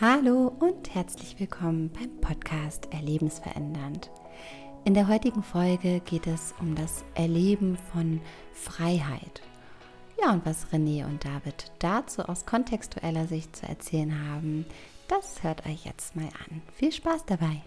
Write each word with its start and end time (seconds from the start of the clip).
Hallo 0.00 0.54
und 0.60 0.94
herzlich 0.94 1.40
willkommen 1.40 1.90
beim 1.90 2.20
Podcast 2.20 2.86
Erlebensverändernd. 2.92 4.12
In 4.84 4.94
der 4.94 5.08
heutigen 5.08 5.42
Folge 5.42 5.98
geht 6.04 6.28
es 6.28 6.54
um 6.60 6.76
das 6.76 7.04
Erleben 7.16 7.76
von 7.92 8.20
Freiheit. 8.52 9.42
Ja, 10.22 10.32
und 10.34 10.46
was 10.46 10.68
René 10.68 11.04
und 11.04 11.24
David 11.24 11.72
dazu 11.80 12.22
aus 12.22 12.46
kontextueller 12.46 13.26
Sicht 13.26 13.56
zu 13.56 13.66
erzählen 13.66 14.28
haben, 14.28 14.66
das 15.08 15.42
hört 15.42 15.66
euch 15.66 15.84
jetzt 15.86 16.14
mal 16.14 16.28
an. 16.48 16.62
Viel 16.74 16.92
Spaß 16.92 17.24
dabei! 17.26 17.60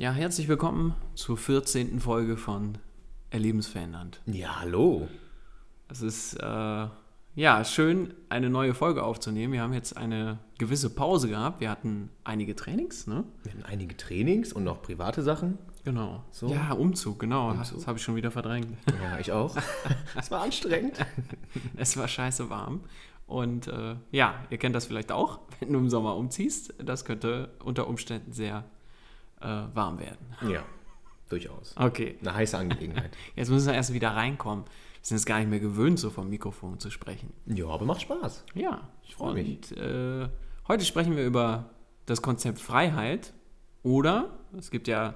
Ja, 0.00 0.10
herzlich 0.10 0.48
willkommen 0.48 0.96
zur 1.14 1.36
14. 1.36 2.00
Folge 2.00 2.36
von 2.36 2.78
Erlebensverändernd. 3.30 4.20
Ja, 4.26 4.58
hallo. 4.58 5.06
Es 5.88 6.02
ist 6.02 6.34
äh, 6.34 6.86
ja 7.34 7.64
schön, 7.64 8.14
eine 8.28 8.50
neue 8.50 8.74
Folge 8.74 9.02
aufzunehmen. 9.02 9.52
Wir 9.52 9.62
haben 9.62 9.72
jetzt 9.72 9.96
eine 9.96 10.38
gewisse 10.58 10.90
Pause 10.90 11.28
gehabt. 11.28 11.60
Wir 11.60 11.70
hatten 11.70 12.10
einige 12.24 12.56
Trainings, 12.56 13.06
ne? 13.06 13.24
Wir 13.42 13.52
hatten 13.52 13.64
einige 13.64 13.96
Trainings 13.96 14.52
und 14.52 14.64
noch 14.64 14.82
private 14.82 15.22
Sachen. 15.22 15.58
Genau. 15.84 16.22
So. 16.30 16.48
Ja, 16.48 16.72
Umzug, 16.72 17.18
genau. 17.20 17.50
Umzug. 17.50 17.78
Das 17.78 17.86
habe 17.86 17.98
ich 17.98 18.04
schon 18.04 18.16
wieder 18.16 18.30
verdrängt. 18.30 18.76
Ja, 19.02 19.18
ich 19.18 19.32
auch. 19.32 19.56
es 20.18 20.30
war 20.30 20.42
anstrengend. 20.42 20.98
es 21.76 21.96
war 21.96 22.08
scheiße 22.08 22.50
warm. 22.50 22.80
Und 23.26 23.68
äh, 23.68 23.96
ja, 24.10 24.34
ihr 24.50 24.58
kennt 24.58 24.74
das 24.74 24.86
vielleicht 24.86 25.12
auch, 25.12 25.40
wenn 25.60 25.72
du 25.72 25.78
im 25.78 25.90
Sommer 25.90 26.16
umziehst. 26.16 26.74
Das 26.78 27.04
könnte 27.04 27.50
unter 27.62 27.86
Umständen 27.86 28.32
sehr 28.32 28.64
äh, 29.40 29.46
warm 29.74 29.98
werden. 29.98 30.34
Ja, 30.50 30.64
durchaus. 31.28 31.74
Okay. 31.76 32.16
Eine 32.20 32.34
heiße 32.34 32.56
Angelegenheit. 32.56 33.16
Jetzt 33.36 33.50
müssen 33.50 33.66
wir 33.66 33.74
erst 33.74 33.92
wieder 33.92 34.10
reinkommen. 34.10 34.64
Sind 35.08 35.16
es 35.16 35.24
gar 35.24 35.38
nicht 35.38 35.48
mehr 35.48 35.58
gewöhnt, 35.58 35.98
so 35.98 36.10
vom 36.10 36.28
Mikrofon 36.28 36.78
zu 36.80 36.90
sprechen. 36.90 37.32
Ja, 37.46 37.68
aber 37.68 37.86
macht 37.86 38.02
Spaß. 38.02 38.44
Ja, 38.54 38.90
ich 39.02 39.14
freue 39.14 39.32
mich. 39.32 39.74
Äh, 39.74 40.28
heute 40.68 40.84
sprechen 40.84 41.16
wir 41.16 41.24
über 41.24 41.70
das 42.04 42.20
Konzept 42.20 42.58
Freiheit 42.58 43.32
oder 43.82 44.38
es 44.58 44.70
gibt 44.70 44.86
ja 44.86 45.14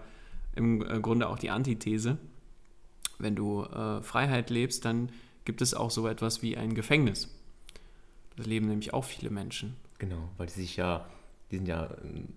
im 0.57 0.81
äh, 0.81 0.99
Grunde 1.01 1.29
auch 1.29 1.39
die 1.39 1.51
Antithese. 1.51 2.17
Wenn 3.19 3.37
du 3.37 3.65
äh, 3.65 4.01
Freiheit 4.01 4.49
lebst, 4.49 4.87
dann 4.87 5.13
gibt 5.45 5.61
es 5.61 5.75
auch 5.75 5.91
so 5.91 6.09
etwas 6.09 6.41
wie 6.41 6.57
ein 6.57 6.73
Gefängnis. 6.73 7.29
Das 8.37 8.47
leben 8.47 8.69
nämlich 8.69 8.95
auch 8.95 9.05
viele 9.05 9.29
Menschen. 9.29 9.77
Genau, 9.99 10.31
weil 10.39 10.47
die 10.47 10.55
sich 10.55 10.77
ja, 10.79 11.05
die 11.51 11.57
sind 11.57 11.69
ja 11.69 11.91
ähm, 12.03 12.29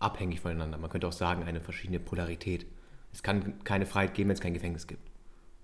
abhängig 0.00 0.40
voneinander. 0.40 0.78
Man 0.78 0.90
könnte 0.90 1.06
auch 1.06 1.12
sagen, 1.12 1.44
eine 1.44 1.60
verschiedene 1.60 2.00
Polarität. 2.00 2.66
Es 3.12 3.22
kann 3.22 3.62
keine 3.62 3.86
Freiheit 3.86 4.14
geben, 4.14 4.30
wenn 4.30 4.34
es 4.34 4.40
kein 4.40 4.54
Gefängnis 4.54 4.88
gibt. 4.88 5.13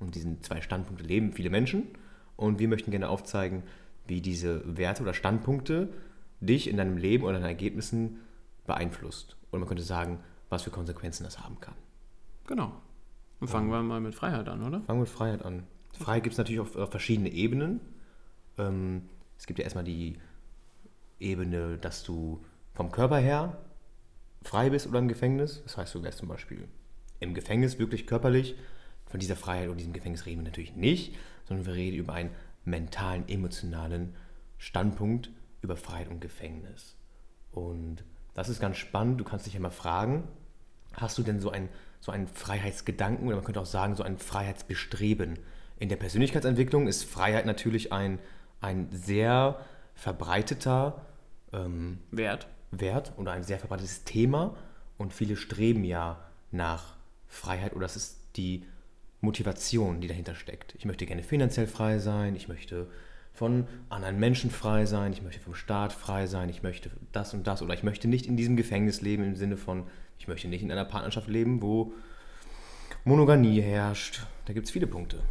Und 0.00 0.14
diesen 0.14 0.42
zwei 0.42 0.60
Standpunkte 0.60 1.04
leben 1.04 1.32
viele 1.32 1.50
Menschen. 1.50 1.84
Und 2.36 2.58
wir 2.58 2.68
möchten 2.68 2.90
gerne 2.90 3.08
aufzeigen, 3.08 3.62
wie 4.06 4.20
diese 4.20 4.76
Werte 4.76 5.02
oder 5.02 5.14
Standpunkte 5.14 5.92
dich 6.40 6.68
in 6.68 6.76
deinem 6.76 6.96
Leben 6.96 7.24
oder 7.24 7.34
deinen 7.34 7.44
Ergebnissen 7.44 8.18
beeinflusst. 8.66 9.36
Und 9.50 9.60
man 9.60 9.68
könnte 9.68 9.82
sagen, 9.82 10.20
was 10.48 10.62
für 10.62 10.70
Konsequenzen 10.70 11.24
das 11.24 11.38
haben 11.40 11.60
kann. 11.60 11.74
Genau. 12.46 12.72
Und 13.40 13.48
fangen 13.48 13.70
wir 13.70 13.82
mal 13.82 14.00
mit 14.00 14.14
Freiheit 14.14 14.48
an, 14.48 14.62
oder? 14.62 14.80
Fangen 14.82 14.98
wir 14.98 15.04
mit 15.04 15.08
Freiheit 15.08 15.44
an. 15.44 15.64
Freiheit 15.92 16.24
gibt 16.24 16.34
es 16.34 16.38
natürlich 16.38 16.60
auf, 16.60 16.76
auf 16.76 16.90
verschiedene 16.90 17.30
Ebenen. 17.30 17.80
Ähm, 18.58 19.02
es 19.38 19.46
gibt 19.46 19.58
ja 19.58 19.64
erstmal 19.64 19.84
die 19.84 20.18
Ebene, 21.18 21.78
dass 21.78 22.02
du 22.02 22.44
vom 22.74 22.90
Körper 22.90 23.18
her 23.18 23.58
frei 24.42 24.70
bist 24.70 24.86
oder 24.86 24.98
im 24.98 25.08
Gefängnis. 25.08 25.62
Das 25.62 25.76
heißt, 25.76 25.94
du 25.94 26.02
wärst 26.02 26.18
zum 26.18 26.28
Beispiel 26.28 26.68
im 27.20 27.34
Gefängnis 27.34 27.78
wirklich 27.78 28.06
körperlich. 28.06 28.56
Von 29.10 29.20
dieser 29.20 29.36
Freiheit 29.36 29.68
und 29.68 29.76
diesem 29.76 29.92
Gefängnis 29.92 30.24
reden 30.24 30.40
wir 30.40 30.44
natürlich 30.44 30.76
nicht, 30.76 31.14
sondern 31.44 31.66
wir 31.66 31.74
reden 31.74 31.96
über 31.96 32.14
einen 32.14 32.30
mentalen, 32.64 33.28
emotionalen 33.28 34.14
Standpunkt 34.58 35.30
über 35.62 35.76
Freiheit 35.76 36.08
und 36.08 36.20
Gefängnis. 36.20 36.96
Und 37.50 38.04
das 38.34 38.48
ist 38.48 38.60
ganz 38.60 38.76
spannend. 38.76 39.20
Du 39.20 39.24
kannst 39.24 39.46
dich 39.46 39.54
ja 39.54 39.60
mal 39.60 39.70
fragen, 39.70 40.24
hast 40.94 41.18
du 41.18 41.22
denn 41.22 41.40
so, 41.40 41.50
ein, 41.50 41.68
so 42.00 42.12
einen 42.12 42.28
Freiheitsgedanken 42.28 43.26
oder 43.26 43.36
man 43.36 43.44
könnte 43.44 43.60
auch 43.60 43.66
sagen, 43.66 43.96
so 43.96 44.02
ein 44.02 44.18
Freiheitsbestreben? 44.18 45.38
In 45.78 45.88
der 45.88 45.96
Persönlichkeitsentwicklung 45.96 46.86
ist 46.86 47.04
Freiheit 47.04 47.46
natürlich 47.46 47.92
ein, 47.92 48.18
ein 48.60 48.88
sehr 48.92 49.60
verbreiteter 49.94 51.04
ähm, 51.52 51.98
Wert. 52.10 52.46
Wert 52.70 53.12
oder 53.16 53.32
ein 53.32 53.42
sehr 53.42 53.58
verbreitetes 53.58 54.04
Thema 54.04 54.56
und 54.96 55.12
viele 55.12 55.36
streben 55.36 55.82
ja 55.82 56.20
nach 56.52 56.96
Freiheit 57.26 57.72
oder 57.72 57.82
das 57.82 57.96
ist 57.96 58.18
die 58.36 58.64
Motivation, 59.20 60.00
die 60.00 60.08
dahinter 60.08 60.34
steckt. 60.34 60.74
Ich 60.78 60.84
möchte 60.84 61.06
gerne 61.06 61.22
finanziell 61.22 61.66
frei 61.66 61.98
sein, 61.98 62.34
ich 62.36 62.48
möchte 62.48 62.88
von 63.32 63.66
anderen 63.88 64.18
Menschen 64.18 64.50
frei 64.50 64.86
sein, 64.86 65.12
ich 65.12 65.22
möchte 65.22 65.40
vom 65.40 65.54
Staat 65.54 65.92
frei 65.92 66.26
sein, 66.26 66.48
ich 66.48 66.62
möchte 66.62 66.90
das 67.12 67.32
und 67.32 67.46
das 67.46 67.62
oder 67.62 67.74
ich 67.74 67.82
möchte 67.82 68.08
nicht 68.08 68.26
in 68.26 68.36
diesem 68.36 68.56
Gefängnis 68.56 69.00
leben 69.00 69.22
im 69.24 69.36
Sinne 69.36 69.56
von, 69.56 69.84
ich 70.18 70.28
möchte 70.28 70.48
nicht 70.48 70.62
in 70.62 70.72
einer 70.72 70.84
Partnerschaft 70.84 71.28
leben, 71.28 71.62
wo 71.62 71.92
Monogamie 73.04 73.60
herrscht. 73.60 74.26
Da 74.46 74.52
gibt 74.52 74.66
es 74.66 74.72
viele 74.72 74.86
Punkte. 74.86 75.22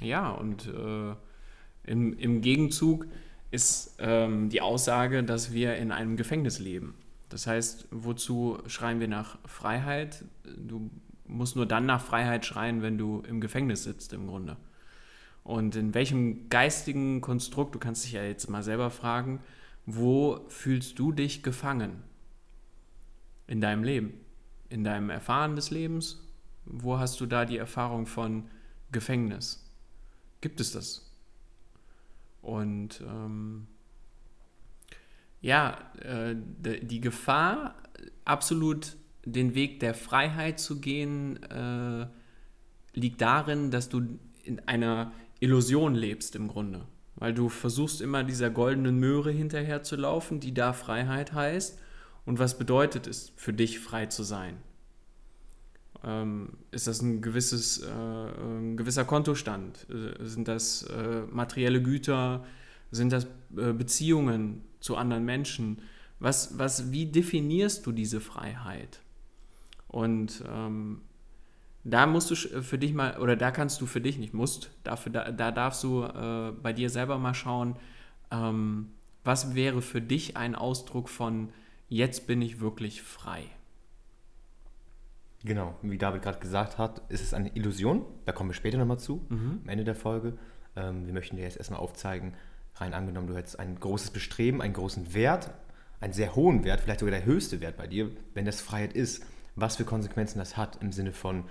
Ja, 0.00 0.30
und 0.30 0.66
äh, 0.66 1.14
im, 1.90 2.18
im 2.18 2.40
Gegenzug 2.40 3.06
ist 3.50 3.96
ähm, 3.98 4.48
die 4.48 4.60
Aussage, 4.60 5.22
dass 5.22 5.52
wir 5.52 5.76
in 5.76 5.92
einem 5.92 6.16
Gefängnis 6.16 6.58
leben. 6.58 6.94
Das 7.28 7.46
heißt, 7.46 7.88
wozu 7.90 8.58
schreien 8.66 9.00
wir 9.00 9.08
nach 9.08 9.38
Freiheit? 9.44 10.24
Du 10.56 10.90
musst 11.26 11.56
nur 11.56 11.66
dann 11.66 11.86
nach 11.86 12.02
Freiheit 12.02 12.44
schreien, 12.44 12.82
wenn 12.82 12.98
du 12.98 13.22
im 13.26 13.40
Gefängnis 13.40 13.84
sitzt, 13.84 14.12
im 14.12 14.26
Grunde. 14.26 14.56
Und 15.42 15.76
in 15.76 15.94
welchem 15.94 16.48
geistigen 16.48 17.20
Konstrukt, 17.20 17.74
du 17.74 17.78
kannst 17.78 18.04
dich 18.04 18.12
ja 18.12 18.22
jetzt 18.22 18.48
mal 18.48 18.62
selber 18.62 18.90
fragen, 18.90 19.40
wo 19.86 20.44
fühlst 20.48 20.98
du 20.98 21.12
dich 21.12 21.42
gefangen 21.42 22.02
in 23.46 23.60
deinem 23.60 23.84
Leben, 23.84 24.14
in 24.70 24.84
deinem 24.84 25.10
Erfahren 25.10 25.56
des 25.56 25.70
Lebens? 25.70 26.22
Wo 26.64 26.98
hast 26.98 27.20
du 27.20 27.26
da 27.26 27.44
die 27.44 27.58
Erfahrung 27.58 28.06
von 28.06 28.48
Gefängnis? 28.90 29.70
Gibt 30.40 30.60
es 30.60 30.72
das? 30.72 31.10
Und 32.40 33.02
ähm, 33.06 33.66
ja, 35.42 35.78
äh, 36.00 36.34
die 36.36 37.00
Gefahr, 37.02 37.74
absolut 38.24 38.96
den 39.24 39.54
Weg 39.54 39.80
der 39.80 39.94
Freiheit 39.94 40.58
zu 40.60 40.80
gehen, 40.80 41.42
äh, 41.44 42.06
liegt 42.94 43.20
darin, 43.20 43.70
dass 43.70 43.88
du 43.88 44.18
in 44.44 44.60
einer 44.60 45.12
Illusion 45.40 45.94
lebst 45.94 46.36
im 46.36 46.48
Grunde. 46.48 46.86
Weil 47.16 47.32
du 47.32 47.48
versuchst 47.48 48.00
immer 48.00 48.24
dieser 48.24 48.50
goldenen 48.50 48.98
Möhre 48.98 49.30
hinterher 49.30 49.82
zu 49.82 49.96
laufen, 49.96 50.40
die 50.40 50.52
da 50.52 50.72
Freiheit 50.72 51.32
heißt. 51.32 51.78
Und 52.26 52.38
was 52.38 52.58
bedeutet 52.58 53.06
es 53.06 53.32
für 53.36 53.52
dich, 53.52 53.78
frei 53.78 54.06
zu 54.06 54.22
sein? 54.22 54.56
Ähm, 56.02 56.50
ist 56.70 56.86
das 56.86 57.00
ein, 57.02 57.22
gewisses, 57.22 57.82
äh, 57.82 57.88
ein 57.88 58.76
gewisser 58.76 59.04
Kontostand? 59.04 59.86
Äh, 59.88 60.24
sind 60.24 60.48
das 60.48 60.82
äh, 60.82 61.22
materielle 61.30 61.82
Güter? 61.82 62.44
Sind 62.90 63.12
das 63.12 63.26
äh, 63.56 63.72
Beziehungen 63.72 64.62
zu 64.80 64.96
anderen 64.96 65.24
Menschen? 65.24 65.80
Was, 66.18 66.58
was, 66.58 66.92
wie 66.92 67.06
definierst 67.06 67.86
du 67.86 67.92
diese 67.92 68.20
Freiheit? 68.20 69.00
Und 69.94 70.42
ähm, 70.52 71.02
da 71.84 72.06
musst 72.06 72.28
du 72.28 72.34
für 72.34 72.78
dich 72.78 72.94
mal, 72.94 73.16
oder 73.20 73.36
da 73.36 73.52
kannst 73.52 73.80
du 73.80 73.86
für 73.86 74.00
dich 74.00 74.18
nicht, 74.18 74.34
musst, 74.34 74.72
dafür, 74.82 75.12
da, 75.12 75.30
da 75.30 75.52
darfst 75.52 75.84
du 75.84 76.02
äh, 76.02 76.50
bei 76.50 76.72
dir 76.72 76.90
selber 76.90 77.16
mal 77.16 77.32
schauen, 77.32 77.76
ähm, 78.32 78.88
was 79.22 79.54
wäre 79.54 79.82
für 79.82 80.02
dich 80.02 80.36
ein 80.36 80.56
Ausdruck 80.56 81.08
von, 81.08 81.50
jetzt 81.88 82.26
bin 82.26 82.42
ich 82.42 82.58
wirklich 82.58 83.02
frei? 83.02 83.44
Genau, 85.44 85.76
wie 85.82 85.96
David 85.96 86.22
gerade 86.22 86.40
gesagt 86.40 86.76
hat, 86.76 87.02
ist 87.08 87.22
es 87.22 87.32
eine 87.32 87.54
Illusion. 87.54 88.04
Da 88.24 88.32
kommen 88.32 88.50
wir 88.50 88.54
später 88.54 88.78
nochmal 88.78 88.98
zu, 88.98 89.24
mhm. 89.28 89.60
am 89.62 89.68
Ende 89.68 89.84
der 89.84 89.94
Folge. 89.94 90.36
Ähm, 90.74 91.06
wir 91.06 91.12
möchten 91.12 91.36
dir 91.36 91.42
jetzt 91.42 91.58
erstmal 91.58 91.78
aufzeigen, 91.78 92.34
rein 92.74 92.94
angenommen, 92.94 93.28
du 93.28 93.36
hättest 93.36 93.60
ein 93.60 93.78
großes 93.78 94.10
Bestreben, 94.10 94.60
einen 94.60 94.74
großen 94.74 95.14
Wert, 95.14 95.54
einen 96.00 96.14
sehr 96.14 96.34
hohen 96.34 96.64
Wert, 96.64 96.80
vielleicht 96.80 96.98
sogar 96.98 97.14
der 97.14 97.26
höchste 97.26 97.60
Wert 97.60 97.76
bei 97.76 97.86
dir, 97.86 98.10
wenn 98.32 98.44
das 98.44 98.60
Freiheit 98.60 98.94
ist, 98.94 99.24
was 99.56 99.76
für 99.76 99.84
Konsequenzen 99.84 100.38
das 100.38 100.56
hat 100.56 100.82
im 100.82 100.92
Sinne 100.92 101.12
von, 101.12 101.44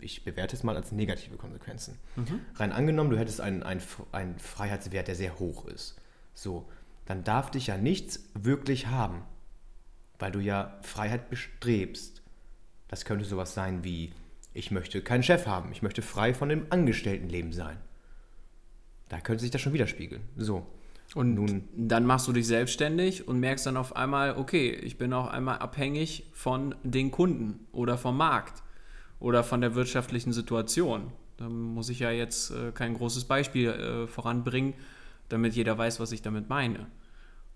ich 0.00 0.24
bewerte 0.24 0.56
es 0.56 0.62
mal 0.62 0.76
als 0.76 0.92
negative 0.92 1.36
Konsequenzen. 1.36 1.98
Mhm. 2.16 2.40
Rein 2.56 2.72
angenommen, 2.72 3.10
du 3.10 3.18
hättest 3.18 3.40
einen, 3.40 3.62
einen, 3.62 3.82
einen 4.12 4.38
Freiheitswert, 4.38 5.08
der 5.08 5.14
sehr 5.14 5.38
hoch 5.38 5.66
ist. 5.66 5.96
So, 6.34 6.68
dann 7.04 7.24
darf 7.24 7.50
dich 7.50 7.66
ja 7.66 7.76
nichts 7.76 8.20
wirklich 8.34 8.86
haben, 8.86 9.22
weil 10.18 10.32
du 10.32 10.40
ja 10.40 10.78
Freiheit 10.82 11.30
bestrebst. 11.30 12.22
Das 12.88 13.04
könnte 13.04 13.24
sowas 13.24 13.54
sein 13.54 13.84
wie, 13.84 14.12
ich 14.54 14.70
möchte 14.70 15.02
keinen 15.02 15.22
Chef 15.22 15.46
haben, 15.46 15.72
ich 15.72 15.82
möchte 15.82 16.02
frei 16.02 16.34
von 16.34 16.48
dem 16.48 16.66
Angestelltenleben 16.70 17.52
sein. 17.52 17.78
Da 19.08 19.20
könnte 19.20 19.42
sich 19.42 19.50
das 19.50 19.60
schon 19.60 19.72
widerspiegeln. 19.72 20.22
So. 20.36 20.66
Und 21.14 21.34
nun, 21.34 21.68
dann 21.76 22.06
machst 22.06 22.26
du 22.26 22.32
dich 22.32 22.46
selbstständig 22.46 23.28
und 23.28 23.38
merkst 23.38 23.66
dann 23.66 23.76
auf 23.76 23.96
einmal, 23.96 24.36
okay, 24.36 24.70
ich 24.70 24.96
bin 24.96 25.12
auch 25.12 25.28
einmal 25.28 25.58
abhängig 25.58 26.30
von 26.32 26.74
den 26.82 27.10
Kunden 27.10 27.66
oder 27.72 27.98
vom 27.98 28.16
Markt 28.16 28.62
oder 29.20 29.44
von 29.44 29.60
der 29.60 29.74
wirtschaftlichen 29.74 30.32
Situation. 30.32 31.12
Da 31.36 31.48
muss 31.48 31.90
ich 31.90 31.98
ja 31.98 32.10
jetzt 32.10 32.50
äh, 32.50 32.72
kein 32.72 32.94
großes 32.94 33.24
Beispiel 33.24 33.68
äh, 33.68 34.06
voranbringen, 34.06 34.74
damit 35.28 35.54
jeder 35.54 35.76
weiß, 35.76 36.00
was 36.00 36.12
ich 36.12 36.22
damit 36.22 36.48
meine. 36.48 36.86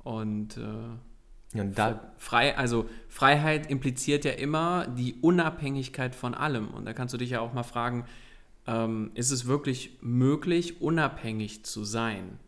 Und, 0.05 0.59
äh, 0.59 1.59
und 1.59 1.79
da, 1.79 2.13
frei, 2.19 2.59
also 2.59 2.89
Freiheit 3.09 3.71
impliziert 3.71 4.25
ja 4.27 4.33
immer 4.33 4.87
die 4.87 5.15
Unabhängigkeit 5.23 6.15
von 6.15 6.35
allem. 6.35 6.69
Und 6.69 6.85
da 6.85 6.93
kannst 6.93 7.15
du 7.15 7.19
dich 7.19 7.31
ja 7.31 7.41
auch 7.41 7.55
mal 7.55 7.63
fragen, 7.63 8.05
ähm, 8.67 9.13
ist 9.15 9.31
es 9.31 9.47
wirklich 9.47 9.97
möglich, 10.03 10.83
unabhängig 10.83 11.65
zu 11.65 11.85
sein? 11.85 12.39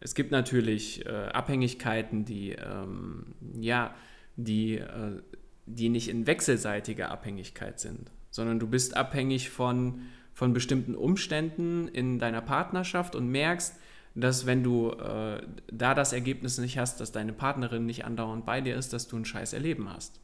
Es 0.00 0.14
gibt 0.14 0.30
natürlich 0.32 1.04
äh, 1.04 1.10
Abhängigkeiten, 1.10 2.24
die, 2.24 2.52
ähm, 2.52 3.34
ja, 3.58 3.94
die, 4.36 4.78
äh, 4.78 5.22
die 5.66 5.90
nicht 5.90 6.08
in 6.08 6.26
wechselseitiger 6.26 7.10
Abhängigkeit 7.10 7.78
sind, 7.78 8.10
sondern 8.30 8.58
du 8.58 8.66
bist 8.66 8.96
abhängig 8.96 9.50
von, 9.50 10.00
von 10.32 10.54
bestimmten 10.54 10.94
Umständen 10.94 11.86
in 11.86 12.18
deiner 12.18 12.40
Partnerschaft 12.40 13.14
und 13.14 13.28
merkst, 13.28 13.76
dass 14.14 14.46
wenn 14.46 14.64
du 14.64 14.90
äh, 14.90 15.42
da 15.70 15.94
das 15.94 16.12
Ergebnis 16.12 16.58
nicht 16.58 16.78
hast, 16.78 17.00
dass 17.00 17.12
deine 17.12 17.32
Partnerin 17.32 17.86
nicht 17.86 18.04
andauernd 18.04 18.46
bei 18.46 18.60
dir 18.60 18.76
ist, 18.76 18.92
dass 18.92 19.06
du 19.06 19.16
ein 19.16 19.24
scheiß 19.24 19.52
Erleben 19.52 19.92
hast. 19.92 20.18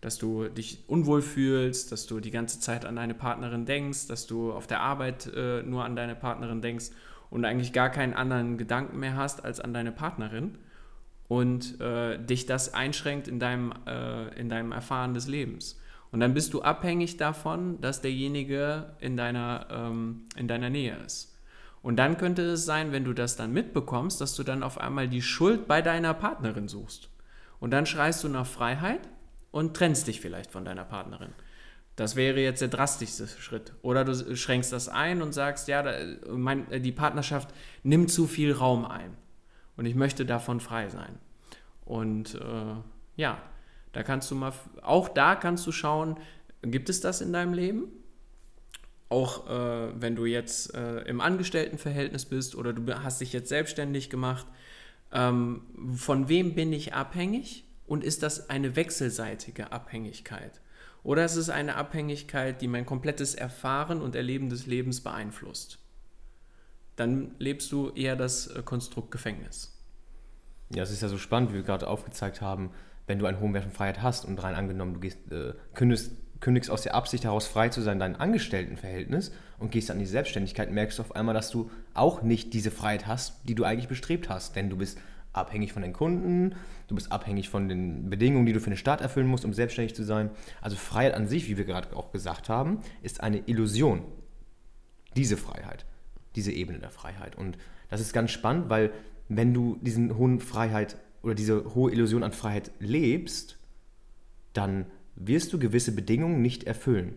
Dass 0.00 0.18
du 0.18 0.48
dich 0.48 0.84
unwohl 0.86 1.22
fühlst, 1.22 1.92
dass 1.92 2.06
du 2.06 2.20
die 2.20 2.30
ganze 2.30 2.60
Zeit 2.60 2.84
an 2.84 2.96
deine 2.96 3.14
Partnerin 3.14 3.66
denkst, 3.66 4.06
dass 4.06 4.26
du 4.26 4.52
auf 4.52 4.66
der 4.66 4.80
Arbeit 4.80 5.30
äh, 5.34 5.62
nur 5.62 5.84
an 5.84 5.96
deine 5.96 6.14
Partnerin 6.14 6.62
denkst 6.62 6.90
und 7.32 7.46
eigentlich 7.46 7.72
gar 7.72 7.88
keinen 7.88 8.12
anderen 8.12 8.58
Gedanken 8.58 9.00
mehr 9.00 9.16
hast 9.16 9.42
als 9.42 9.58
an 9.58 9.72
deine 9.72 9.90
Partnerin 9.90 10.58
und 11.28 11.80
äh, 11.80 12.18
dich 12.18 12.44
das 12.44 12.74
einschränkt 12.74 13.26
in 13.26 13.40
deinem, 13.40 13.72
äh, 13.86 14.28
in 14.38 14.50
deinem 14.50 14.70
Erfahren 14.70 15.14
des 15.14 15.28
Lebens. 15.28 15.80
Und 16.10 16.20
dann 16.20 16.34
bist 16.34 16.52
du 16.52 16.60
abhängig 16.60 17.16
davon, 17.16 17.80
dass 17.80 18.02
derjenige 18.02 18.92
in 19.00 19.16
deiner, 19.16 19.66
ähm, 19.70 20.26
in 20.36 20.46
deiner 20.46 20.68
Nähe 20.68 20.94
ist. 21.06 21.34
Und 21.80 21.96
dann 21.96 22.18
könnte 22.18 22.42
es 22.42 22.66
sein, 22.66 22.92
wenn 22.92 23.04
du 23.04 23.14
das 23.14 23.34
dann 23.34 23.50
mitbekommst, 23.50 24.20
dass 24.20 24.36
du 24.36 24.42
dann 24.42 24.62
auf 24.62 24.78
einmal 24.78 25.08
die 25.08 25.22
Schuld 25.22 25.66
bei 25.66 25.80
deiner 25.80 26.12
Partnerin 26.12 26.68
suchst. 26.68 27.08
Und 27.60 27.70
dann 27.70 27.86
schreist 27.86 28.22
du 28.24 28.28
nach 28.28 28.46
Freiheit 28.46 29.08
und 29.50 29.74
trennst 29.74 30.06
dich 30.06 30.20
vielleicht 30.20 30.50
von 30.50 30.66
deiner 30.66 30.84
Partnerin. 30.84 31.32
Das 31.96 32.16
wäre 32.16 32.40
jetzt 32.40 32.60
der 32.60 32.68
drastischste 32.68 33.28
Schritt. 33.28 33.74
Oder 33.82 34.04
du 34.04 34.36
schränkst 34.36 34.72
das 34.72 34.88
ein 34.88 35.20
und 35.22 35.32
sagst, 35.32 35.68
ja, 35.68 35.84
mein, 36.28 36.66
die 36.82 36.92
Partnerschaft 36.92 37.50
nimmt 37.82 38.10
zu 38.10 38.26
viel 38.26 38.52
Raum 38.52 38.84
ein. 38.84 39.16
Und 39.76 39.86
ich 39.86 39.94
möchte 39.94 40.24
davon 40.24 40.60
frei 40.60 40.88
sein. 40.88 41.18
Und 41.84 42.34
äh, 42.36 42.74
ja, 43.16 43.42
da 43.92 44.02
kannst 44.02 44.30
du 44.30 44.34
mal, 44.34 44.52
auch 44.82 45.08
da 45.08 45.34
kannst 45.34 45.66
du 45.66 45.72
schauen, 45.72 46.18
gibt 46.62 46.88
es 46.88 47.00
das 47.00 47.20
in 47.20 47.32
deinem 47.32 47.52
Leben? 47.52 47.92
auch 49.12 49.46
äh, 49.46 50.00
wenn 50.00 50.16
du 50.16 50.24
jetzt 50.24 50.74
äh, 50.74 51.02
im 51.02 51.20
Angestelltenverhältnis 51.20 52.24
bist 52.24 52.54
oder 52.56 52.72
du 52.72 53.02
hast 53.04 53.20
dich 53.20 53.32
jetzt 53.34 53.50
selbstständig 53.50 54.08
gemacht, 54.08 54.46
ähm, 55.12 55.62
von 55.94 56.30
wem 56.30 56.54
bin 56.54 56.72
ich 56.72 56.94
abhängig 56.94 57.64
und 57.86 58.02
ist 58.02 58.22
das 58.22 58.48
eine 58.48 58.74
wechselseitige 58.74 59.70
Abhängigkeit? 59.70 60.62
Oder 61.02 61.24
ist 61.24 61.36
es 61.36 61.50
eine 61.50 61.76
Abhängigkeit, 61.76 62.60
die 62.60 62.68
mein 62.68 62.86
komplettes 62.86 63.34
Erfahren 63.34 64.00
und 64.00 64.14
Erleben 64.14 64.50
des 64.50 64.66
Lebens 64.66 65.00
beeinflusst? 65.00 65.78
Dann 66.96 67.34
lebst 67.38 67.72
du 67.72 67.90
eher 67.90 68.16
das 68.16 68.46
äh, 68.48 68.62
Konstrukt 68.62 69.10
Gefängnis. 69.10 69.78
Ja, 70.74 70.82
es 70.82 70.90
ist 70.90 71.02
ja 71.02 71.08
so 71.08 71.18
spannend, 71.18 71.50
wie 71.50 71.56
wir 71.56 71.62
gerade 71.62 71.88
aufgezeigt 71.88 72.40
haben, 72.40 72.70
wenn 73.06 73.18
du 73.18 73.26
einen 73.26 73.40
hohen 73.40 73.52
Wert 73.52 73.64
von 73.64 73.72
Freiheit 73.72 74.02
hast 74.02 74.24
und 74.24 74.42
rein 74.42 74.54
angenommen, 74.54 74.94
du 74.94 75.00
gehst, 75.00 75.18
äh, 75.32 75.54
kündigst 75.74 76.12
kündigst 76.42 76.70
aus 76.70 76.82
der 76.82 76.94
Absicht 76.94 77.24
heraus 77.24 77.46
frei 77.46 77.70
zu 77.70 77.80
sein, 77.80 77.98
dein 77.98 78.16
Angestelltenverhältnis 78.16 79.32
und 79.58 79.70
gehst 79.70 79.90
an 79.90 79.98
die 79.98 80.06
Selbstständigkeit, 80.06 80.70
merkst 80.70 80.98
du 80.98 81.02
auf 81.02 81.16
einmal, 81.16 81.34
dass 81.34 81.50
du 81.50 81.70
auch 81.94 82.22
nicht 82.22 82.52
diese 82.52 82.70
Freiheit 82.70 83.06
hast, 83.06 83.48
die 83.48 83.54
du 83.54 83.64
eigentlich 83.64 83.88
bestrebt 83.88 84.28
hast. 84.28 84.56
Denn 84.56 84.68
du 84.68 84.76
bist 84.76 84.98
abhängig 85.32 85.72
von 85.72 85.82
den 85.82 85.92
Kunden, 85.92 86.54
du 86.88 86.94
bist 86.94 87.10
abhängig 87.10 87.48
von 87.48 87.68
den 87.68 88.10
Bedingungen, 88.10 88.46
die 88.46 88.52
du 88.52 88.60
für 88.60 88.70
den 88.70 88.76
Staat 88.76 89.00
erfüllen 89.00 89.26
musst, 89.26 89.44
um 89.44 89.52
selbstständig 89.52 89.94
zu 89.94 90.04
sein. 90.04 90.30
Also 90.60 90.76
Freiheit 90.76 91.14
an 91.14 91.26
sich, 91.26 91.48
wie 91.48 91.56
wir 91.56 91.64
gerade 91.64 91.96
auch 91.96 92.12
gesagt 92.12 92.48
haben, 92.48 92.80
ist 93.02 93.22
eine 93.22 93.38
Illusion. 93.46 94.02
Diese 95.16 95.36
Freiheit, 95.36 95.86
diese 96.36 96.52
Ebene 96.52 96.78
der 96.78 96.90
Freiheit. 96.90 97.36
Und 97.36 97.58
das 97.88 98.00
ist 98.00 98.12
ganz 98.12 98.30
spannend, 98.30 98.68
weil 98.70 98.92
wenn 99.28 99.54
du 99.54 99.78
diesen 99.80 100.16
hohen 100.16 100.40
Freiheit 100.40 100.96
oder 101.22 101.34
diese 101.34 101.74
hohe 101.74 101.92
Illusion 101.92 102.22
an 102.22 102.32
Freiheit 102.32 102.70
lebst, 102.78 103.58
dann 104.52 104.86
wirst 105.14 105.52
du 105.52 105.58
gewisse 105.58 105.92
Bedingungen 105.94 106.42
nicht 106.42 106.64
erfüllen, 106.64 107.14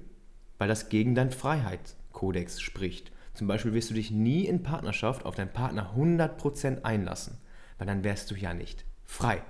weil 0.58 0.68
das 0.68 0.90
gegen 0.90 1.16
deinen 1.16 1.32
Freiheitskodex 1.32 2.62
spricht. 2.62 3.12
Zum 3.34 3.48
Beispiel 3.48 3.74
wirst 3.74 3.90
du 3.90 3.94
dich 3.94 4.12
nie 4.12 4.46
in 4.46 4.64
Partnerschaft 4.64 5.26
auf 5.26 5.36
deinen 5.36 5.52
Partner 5.52 5.94
100% 5.98 6.84
einlassen, 6.84 7.38
weil 7.78 7.88
dann 7.88 8.04
wärst 8.04 8.32
du 8.32 8.36
ja 8.36 8.54
nicht 8.54 8.86
frei. 9.06 9.42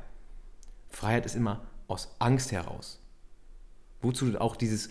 Freiheit 0.90 1.26
ist 1.26 1.36
immer 1.36 1.68
aus 1.88 2.16
Angst 2.20 2.52
heraus. 2.52 3.02
Wozu 4.02 4.40
auch 4.40 4.56
dieses, 4.56 4.90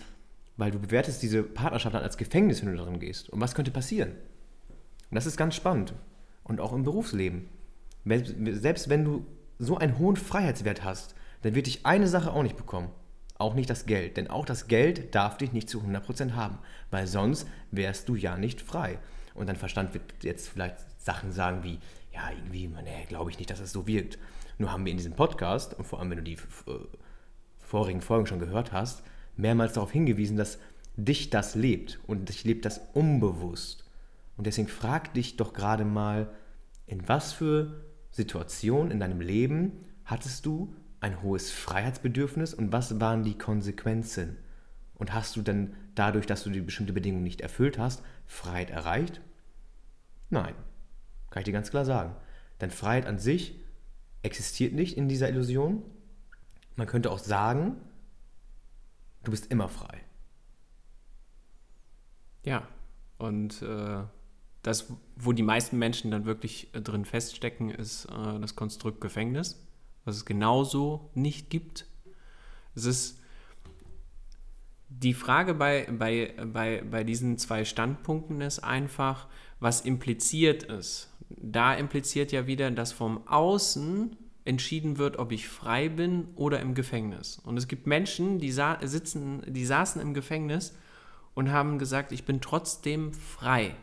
weil 0.57 0.71
du 0.71 0.79
bewertest 0.79 1.21
diese 1.21 1.43
Partnerschaft 1.43 1.95
dann 1.95 2.03
als 2.03 2.17
Gefängnis, 2.17 2.61
wenn 2.61 2.71
du 2.71 2.77
darin 2.77 2.99
gehst. 2.99 3.29
Und 3.29 3.41
was 3.41 3.55
könnte 3.55 3.71
passieren? 3.71 4.11
Und 4.11 5.15
das 5.15 5.25
ist 5.25 5.37
ganz 5.37 5.55
spannend. 5.55 5.93
Und 6.43 6.61
auch 6.61 6.73
im 6.73 6.83
Berufsleben. 6.83 7.49
Selbst 8.05 8.89
wenn 8.89 9.03
du 9.03 9.25
so 9.57 9.77
einen 9.77 9.97
hohen 9.97 10.15
Freiheitswert 10.15 10.83
hast, 10.83 11.15
dann 11.41 11.55
wird 11.55 11.67
dich 11.67 11.85
eine 11.85 12.07
Sache 12.07 12.31
auch 12.31 12.43
nicht 12.43 12.57
bekommen. 12.57 12.89
Auch 13.37 13.53
nicht 13.53 13.69
das 13.69 13.85
Geld, 13.85 14.15
denn 14.15 14.29
auch 14.29 14.45
das 14.45 14.67
Geld 14.67 15.13
darf 15.13 15.37
dich 15.37 15.51
nicht 15.51 15.69
zu 15.69 15.81
100% 15.81 16.33
haben, 16.33 16.57
weil 16.89 17.05
sonst 17.05 17.47
wärst 17.71 18.07
du 18.07 18.15
ja 18.15 18.37
nicht 18.37 18.61
frei. 18.61 18.97
Und 19.33 19.47
dein 19.47 19.57
Verstand 19.57 19.93
wird 19.93 20.23
jetzt 20.23 20.47
vielleicht 20.47 20.77
Sachen 21.03 21.33
sagen 21.33 21.63
wie, 21.63 21.79
ja, 22.15 22.31
irgendwie, 22.31 22.67
nee, 22.67 23.05
glaube 23.09 23.29
ich 23.29 23.37
nicht, 23.37 23.49
dass 23.49 23.59
es 23.59 23.73
so 23.73 23.87
wirkt. 23.87 24.17
Nur 24.57 24.71
haben 24.71 24.85
wir 24.85 24.91
in 24.91 24.97
diesem 24.97 25.15
Podcast, 25.15 25.73
und 25.73 25.85
vor 25.85 25.99
allem 25.99 26.09
wenn 26.11 26.17
du 26.17 26.23
die 26.23 26.37
vorigen 27.59 28.01
Folgen 28.01 28.25
schon 28.25 28.39
gehört 28.39 28.71
hast, 28.71 29.03
mehrmals 29.35 29.73
darauf 29.73 29.91
hingewiesen, 29.91 30.37
dass 30.37 30.57
dich 30.95 31.29
das 31.29 31.55
lebt 31.55 31.99
und 32.07 32.29
dich 32.29 32.45
lebt 32.45 32.63
das 32.63 32.79
unbewusst. 32.93 33.83
Und 34.37 34.47
deswegen 34.47 34.69
frag 34.69 35.13
dich 35.13 35.35
doch 35.35 35.53
gerade 35.53 35.83
mal, 35.83 36.29
in 36.87 37.07
was 37.07 37.33
für 37.33 37.83
Situationen 38.11 38.91
in 38.91 38.99
deinem 39.01 39.19
Leben 39.19 39.73
hattest 40.05 40.45
du 40.45 40.73
ein 41.01 41.21
hohes 41.21 41.51
Freiheitsbedürfnis 41.51 42.53
und 42.53 42.71
was 42.71 43.01
waren 43.01 43.23
die 43.23 43.37
Konsequenzen? 43.37 44.37
Und 44.93 45.13
hast 45.13 45.35
du 45.35 45.41
denn 45.41 45.73
dadurch, 45.95 46.25
dass 46.25 46.43
du 46.43 46.49
die 46.49 46.61
bestimmte 46.61 46.93
Bedingung 46.93 47.23
nicht 47.23 47.41
erfüllt 47.41 47.77
hast, 47.77 48.01
Freiheit 48.25 48.69
erreicht? 48.69 49.19
Nein, 50.29 50.55
kann 51.35 51.41
ich 51.41 51.45
dir 51.45 51.51
ganz 51.51 51.69
klar 51.69 51.85
sagen. 51.85 52.15
Denn 52.61 52.71
Freiheit 52.71 53.05
an 53.05 53.19
sich 53.19 53.59
existiert 54.23 54.73
nicht 54.73 54.97
in 54.97 55.07
dieser 55.07 55.29
Illusion. 55.29 55.83
Man 56.75 56.87
könnte 56.87 57.11
auch 57.11 57.19
sagen, 57.19 57.75
du 59.23 59.29
bist 59.29 59.51
immer 59.51 59.69
frei. 59.69 60.01
Ja, 62.43 62.67
und 63.19 63.61
äh, 63.61 64.03
das, 64.63 64.87
wo 65.15 65.33
die 65.33 65.43
meisten 65.43 65.77
Menschen 65.77 66.09
dann 66.09 66.25
wirklich 66.25 66.73
äh, 66.73 66.81
drin 66.81 67.05
feststecken, 67.05 67.69
ist 67.69 68.05
äh, 68.05 68.39
das 68.39 68.55
Konstrukt 68.55 69.01
Gefängnis 69.01 69.59
was 70.05 70.17
es 70.17 70.25
genauso 70.25 71.09
nicht 71.15 71.49
gibt. 71.49 71.87
Es 72.75 72.85
ist 72.85 73.19
die 74.87 75.13
Frage 75.13 75.55
bei, 75.55 75.87
bei, 75.91 76.33
bei, 76.45 76.83
bei 76.89 77.03
diesen 77.03 77.37
zwei 77.37 77.65
Standpunkten 77.65 78.39
ist 78.39 78.59
einfach, 78.59 79.27
was 79.59 79.81
impliziert 79.81 80.63
ist. 80.63 81.11
Da 81.29 81.73
impliziert 81.73 82.31
ja 82.31 82.47
wieder, 82.47 82.71
dass 82.71 82.91
vom 82.91 83.27
Außen 83.27 84.15
entschieden 84.45 84.97
wird, 84.97 85.17
ob 85.17 85.31
ich 85.31 85.47
frei 85.47 85.89
bin 85.89 86.27
oder 86.35 86.59
im 86.59 86.75
Gefängnis. 86.75 87.39
Und 87.43 87.57
es 87.57 87.67
gibt 87.67 87.87
Menschen, 87.87 88.39
die, 88.39 88.51
sitzen, 88.51 89.41
die 89.47 89.65
saßen 89.65 90.01
im 90.01 90.13
Gefängnis 90.13 90.75
und 91.33 91.51
haben 91.51 91.79
gesagt, 91.79 92.11
ich 92.11 92.25
bin 92.25 92.41
trotzdem 92.41 93.13
frei. 93.13 93.75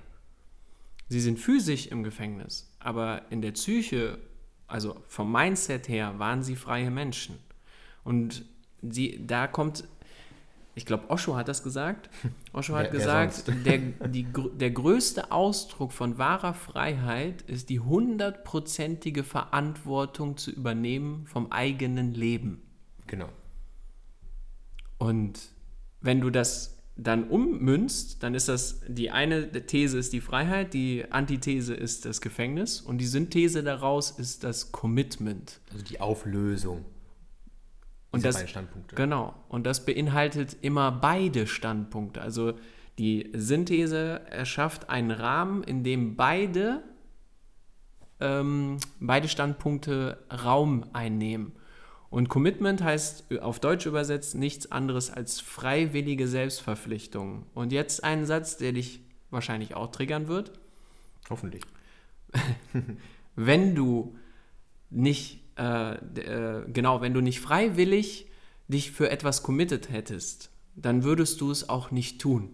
Sie 1.08 1.20
sind 1.20 1.38
physisch 1.38 1.88
im 1.88 2.04
Gefängnis, 2.04 2.72
aber 2.78 3.22
in 3.30 3.42
der 3.42 3.52
Psyche 3.52 4.18
also 4.72 4.96
vom 5.06 5.30
Mindset 5.30 5.86
her 5.88 6.18
waren 6.18 6.42
sie 6.42 6.56
freie 6.56 6.90
Menschen. 6.90 7.38
Und 8.04 8.46
sie, 8.80 9.20
da 9.26 9.46
kommt, 9.46 9.84
ich 10.74 10.86
glaube, 10.86 11.10
Osho 11.10 11.36
hat 11.36 11.48
das 11.48 11.62
gesagt. 11.62 12.08
Osho 12.52 12.74
hat 12.74 12.92
wer, 12.92 12.98
gesagt, 12.98 13.44
wer 13.46 13.78
der, 13.78 13.78
die, 14.08 14.26
der 14.54 14.70
größte 14.70 15.30
Ausdruck 15.30 15.92
von 15.92 16.18
wahrer 16.18 16.54
Freiheit 16.54 17.42
ist 17.42 17.68
die 17.68 17.80
hundertprozentige 17.80 19.24
Verantwortung 19.24 20.36
zu 20.36 20.50
übernehmen 20.50 21.26
vom 21.26 21.52
eigenen 21.52 22.14
Leben. 22.14 22.62
Genau. 23.06 23.28
Und 24.98 25.40
wenn 26.00 26.20
du 26.20 26.30
das 26.30 26.78
dann 26.96 27.28
ummünzt, 27.28 28.22
dann 28.22 28.34
ist 28.34 28.48
das 28.48 28.80
die 28.86 29.10
eine 29.10 29.50
These 29.50 29.98
ist 29.98 30.12
die 30.12 30.20
Freiheit, 30.20 30.74
die 30.74 31.04
Antithese 31.10 31.74
ist 31.74 32.04
das 32.04 32.20
Gefängnis 32.20 32.80
und 32.80 32.98
die 32.98 33.06
Synthese 33.06 33.62
daraus 33.62 34.10
ist 34.10 34.44
das 34.44 34.72
Commitment. 34.72 35.60
Also 35.72 35.84
die 35.84 36.00
Auflösung. 36.00 36.84
Und 38.12 38.24
das, 38.24 38.48
Standpunkte. 38.48 38.94
Genau. 38.94 39.34
Und 39.48 39.64
das 39.66 39.84
beinhaltet 39.84 40.56
immer 40.60 40.92
beide 40.92 41.46
Standpunkte. 41.46 42.20
Also 42.20 42.54
die 42.98 43.30
Synthese 43.34 44.20
erschafft 44.30 44.90
einen 44.90 45.10
Rahmen, 45.10 45.64
in 45.64 45.82
dem 45.82 46.14
beide 46.14 46.82
ähm, 48.22 48.78
beide 49.00 49.28
Standpunkte 49.28 50.18
Raum 50.30 50.86
einnehmen. 50.92 51.52
Und 52.08 52.28
Commitment 52.28 52.82
heißt 52.82 53.38
auf 53.40 53.58
Deutsch 53.58 53.86
übersetzt 53.86 54.34
nichts 54.34 54.70
anderes 54.70 55.10
als 55.10 55.40
freiwillige 55.40 56.28
Selbstverpflichtung. 56.28 57.46
Und 57.54 57.72
jetzt 57.72 58.04
ein 58.04 58.26
Satz, 58.26 58.58
der 58.58 58.72
dich 58.72 59.00
wahrscheinlich 59.30 59.74
auch 59.74 59.90
triggern 59.90 60.28
wird. 60.28 60.52
Hoffentlich. 61.30 61.62
wenn 63.36 63.74
du 63.74 64.16
nicht, 64.90 65.41
äh, 65.56 65.94
äh, 65.94 66.64
genau, 66.72 67.00
wenn 67.00 67.14
du 67.14 67.20
nicht 67.20 67.40
freiwillig 67.40 68.26
dich 68.68 68.92
für 68.92 69.10
etwas 69.10 69.42
committed 69.42 69.90
hättest, 69.90 70.50
dann 70.74 71.04
würdest 71.04 71.40
du 71.40 71.50
es 71.50 71.68
auch 71.68 71.90
nicht 71.90 72.20
tun. 72.20 72.50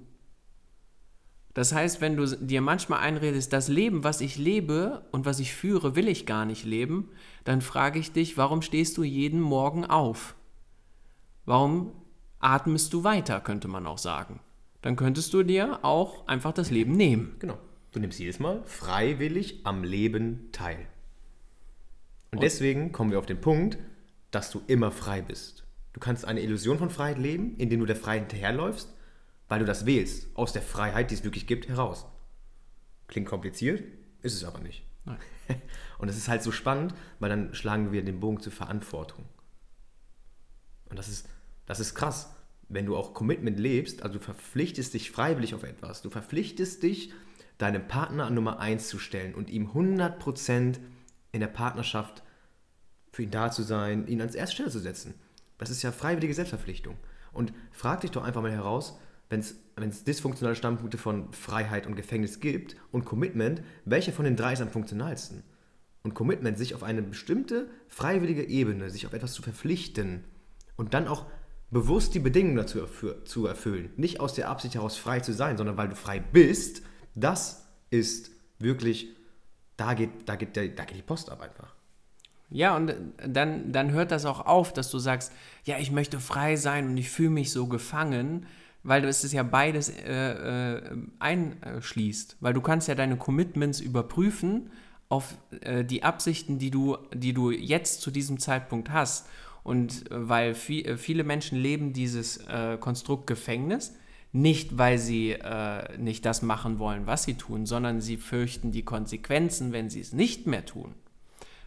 Das 1.54 1.72
heißt, 1.72 2.00
wenn 2.00 2.16
du 2.16 2.26
dir 2.26 2.60
manchmal 2.60 3.00
einredest, 3.00 3.52
das 3.52 3.68
Leben, 3.68 4.04
was 4.04 4.20
ich 4.20 4.38
lebe 4.38 5.04
und 5.10 5.26
was 5.26 5.40
ich 5.40 5.54
führe, 5.54 5.96
will 5.96 6.06
ich 6.06 6.24
gar 6.26 6.44
nicht 6.44 6.64
leben, 6.64 7.08
dann 7.44 7.62
frage 7.62 7.98
ich 7.98 8.12
dich, 8.12 8.36
warum 8.36 8.62
stehst 8.62 8.96
du 8.96 9.02
jeden 9.02 9.40
Morgen 9.40 9.84
auf? 9.84 10.36
Warum 11.46 11.92
atmest 12.38 12.92
du 12.92 13.04
weiter, 13.04 13.40
könnte 13.40 13.68
man 13.68 13.86
auch 13.86 13.98
sagen. 13.98 14.40
Dann 14.82 14.96
könntest 14.96 15.34
du 15.34 15.42
dir 15.42 15.80
auch 15.82 16.28
einfach 16.28 16.52
das 16.52 16.70
Leben 16.70 16.92
nehmen. 16.92 17.34
Genau. 17.40 17.58
Du 17.92 18.00
nimmst 18.00 18.20
jedes 18.20 18.38
Mal 18.38 18.62
freiwillig 18.64 19.60
am 19.64 19.82
Leben 19.82 20.50
teil. 20.52 20.86
Und, 22.30 22.38
und 22.38 22.42
deswegen 22.42 22.92
kommen 22.92 23.10
wir 23.10 23.18
auf 23.18 23.26
den 23.26 23.40
Punkt, 23.40 23.78
dass 24.30 24.50
du 24.50 24.60
immer 24.66 24.90
frei 24.90 25.22
bist. 25.22 25.64
Du 25.92 26.00
kannst 26.00 26.24
eine 26.24 26.40
Illusion 26.40 26.78
von 26.78 26.90
Freiheit 26.90 27.18
leben, 27.18 27.56
indem 27.56 27.80
du 27.80 27.86
der 27.86 27.96
Freiheit 27.96 28.30
hinterherläufst 28.30 28.94
weil 29.48 29.60
du 29.60 29.64
das 29.64 29.86
wählst, 29.86 30.28
aus 30.34 30.52
der 30.52 30.62
Freiheit, 30.62 31.10
die 31.10 31.14
es 31.14 31.24
wirklich 31.24 31.46
gibt, 31.46 31.68
heraus. 31.68 32.06
Klingt 33.08 33.26
kompliziert, 33.26 33.82
ist 34.22 34.34
es 34.34 34.44
aber 34.44 34.60
nicht. 34.60 34.84
Nein. 35.04 35.18
Und 35.98 36.08
es 36.08 36.16
ist 36.16 36.28
halt 36.28 36.42
so 36.42 36.52
spannend, 36.52 36.94
weil 37.18 37.30
dann 37.30 37.54
schlagen 37.54 37.90
wir 37.90 38.04
den 38.04 38.20
Bogen 38.20 38.40
zur 38.40 38.52
Verantwortung. 38.52 39.24
Und 40.90 40.98
das 40.98 41.08
ist, 41.08 41.28
das 41.66 41.80
ist 41.80 41.94
krass. 41.94 42.34
Wenn 42.68 42.84
du 42.84 42.96
auch 42.96 43.14
Commitment 43.14 43.58
lebst, 43.58 44.02
also 44.02 44.18
du 44.18 44.24
verpflichtest 44.24 44.92
dich 44.92 45.10
freiwillig 45.10 45.54
auf 45.54 45.62
etwas, 45.62 46.02
du 46.02 46.10
verpflichtest 46.10 46.82
dich, 46.82 47.12
deinem 47.56 47.88
Partner 47.88 48.26
an 48.26 48.34
Nummer 48.34 48.60
1 48.60 48.88
zu 48.88 48.98
stellen 48.98 49.34
und 49.34 49.48
ihm 49.50 49.70
100% 49.70 50.78
in 51.38 51.40
der 51.40 51.48
Partnerschaft 51.48 52.24
für 53.12 53.22
ihn 53.22 53.30
da 53.30 53.50
zu 53.50 53.62
sein, 53.62 54.06
ihn 54.08 54.20
ans 54.20 54.34
erste 54.34 54.54
Stelle 54.54 54.70
zu 54.70 54.80
setzen. 54.80 55.14
Das 55.56 55.70
ist 55.70 55.82
ja 55.82 55.92
freiwillige 55.92 56.34
Selbstverpflichtung. 56.34 56.96
Und 57.32 57.52
frag 57.70 58.00
dich 58.00 58.10
doch 58.10 58.24
einfach 58.24 58.42
mal 58.42 58.50
heraus, 58.50 58.98
wenn 59.28 59.40
es 59.40 60.04
dysfunktionale 60.04 60.56
Standpunkte 60.56 60.98
von 60.98 61.32
Freiheit 61.32 61.86
und 61.86 61.94
Gefängnis 61.94 62.40
gibt 62.40 62.76
und 62.90 63.04
Commitment, 63.04 63.62
welche 63.84 64.12
von 64.12 64.24
den 64.24 64.36
drei 64.36 64.52
ist 64.52 64.62
am 64.62 64.70
funktionalsten? 64.70 65.42
Und 66.02 66.14
Commitment, 66.14 66.58
sich 66.58 66.74
auf 66.74 66.82
eine 66.82 67.02
bestimmte 67.02 67.68
freiwillige 67.88 68.44
Ebene, 68.44 68.90
sich 68.90 69.06
auf 69.06 69.12
etwas 69.12 69.34
zu 69.34 69.42
verpflichten 69.42 70.24
und 70.76 70.94
dann 70.94 71.06
auch 71.06 71.26
bewusst 71.70 72.14
die 72.14 72.20
Bedingungen 72.20 72.56
dazu 72.56 72.80
zu 73.24 73.46
erfüllen. 73.46 73.90
Nicht 73.96 74.20
aus 74.20 74.34
der 74.34 74.48
Absicht 74.48 74.74
heraus 74.74 74.96
frei 74.96 75.20
zu 75.20 75.34
sein, 75.34 75.56
sondern 75.56 75.76
weil 75.76 75.88
du 75.88 75.96
frei 75.96 76.18
bist, 76.18 76.82
das 77.14 77.66
ist 77.90 78.30
wirklich, 78.58 79.14
da 79.78 79.94
geht, 79.94 80.10
da 80.26 80.36
geht, 80.36 80.54
da 80.54 80.84
geht 80.84 80.96
die 80.96 81.02
Post 81.02 81.30
ab 81.30 81.40
einfach. 81.40 81.74
Ja, 82.50 82.76
und 82.76 82.94
dann, 83.26 83.72
dann 83.72 83.92
hört 83.92 84.10
das 84.10 84.26
auch 84.26 84.44
auf, 84.44 84.74
dass 84.74 84.90
du 84.90 84.98
sagst, 84.98 85.32
ja, 85.64 85.78
ich 85.78 85.90
möchte 85.90 86.20
frei 86.20 86.56
sein 86.56 86.86
und 86.88 86.96
ich 86.98 87.08
fühle 87.08 87.30
mich 87.30 87.50
so 87.50 87.66
gefangen 87.66 88.46
weil 88.82 89.04
es 89.04 89.24
ist 89.24 89.32
ja 89.32 89.42
beides 89.42 89.90
äh, 89.90 90.76
äh, 90.76 90.82
einschließt. 91.18 92.36
Weil 92.40 92.54
du 92.54 92.60
kannst 92.60 92.88
ja 92.88 92.94
deine 92.94 93.16
Commitments 93.16 93.80
überprüfen 93.80 94.70
auf 95.08 95.36
äh, 95.60 95.84
die 95.84 96.04
Absichten, 96.04 96.58
die 96.58 96.70
du, 96.70 96.96
die 97.12 97.32
du 97.32 97.50
jetzt 97.50 98.00
zu 98.00 98.10
diesem 98.10 98.38
Zeitpunkt 98.38 98.90
hast. 98.90 99.28
Und 99.62 100.10
äh, 100.10 100.28
weil 100.28 100.54
viel, 100.54 100.86
äh, 100.86 100.96
viele 100.96 101.24
Menschen 101.24 101.58
leben 101.58 101.92
dieses 101.92 102.40
Konstrukt 102.80 103.26
Gefängnis, 103.26 103.94
nicht 104.32 104.76
weil 104.76 104.98
sie 104.98 105.36
nicht 105.96 106.26
das 106.26 106.42
machen 106.42 106.78
wollen, 106.78 107.06
was 107.06 107.24
sie 107.24 107.34
tun, 107.34 107.64
sondern 107.66 108.00
sie 108.00 108.16
fürchten 108.18 108.72
die 108.72 108.84
Konsequenzen, 108.84 109.72
wenn 109.72 109.88
sie 109.88 110.00
es 110.00 110.12
nicht 110.12 110.46
mehr 110.46 110.66
tun. 110.66 110.94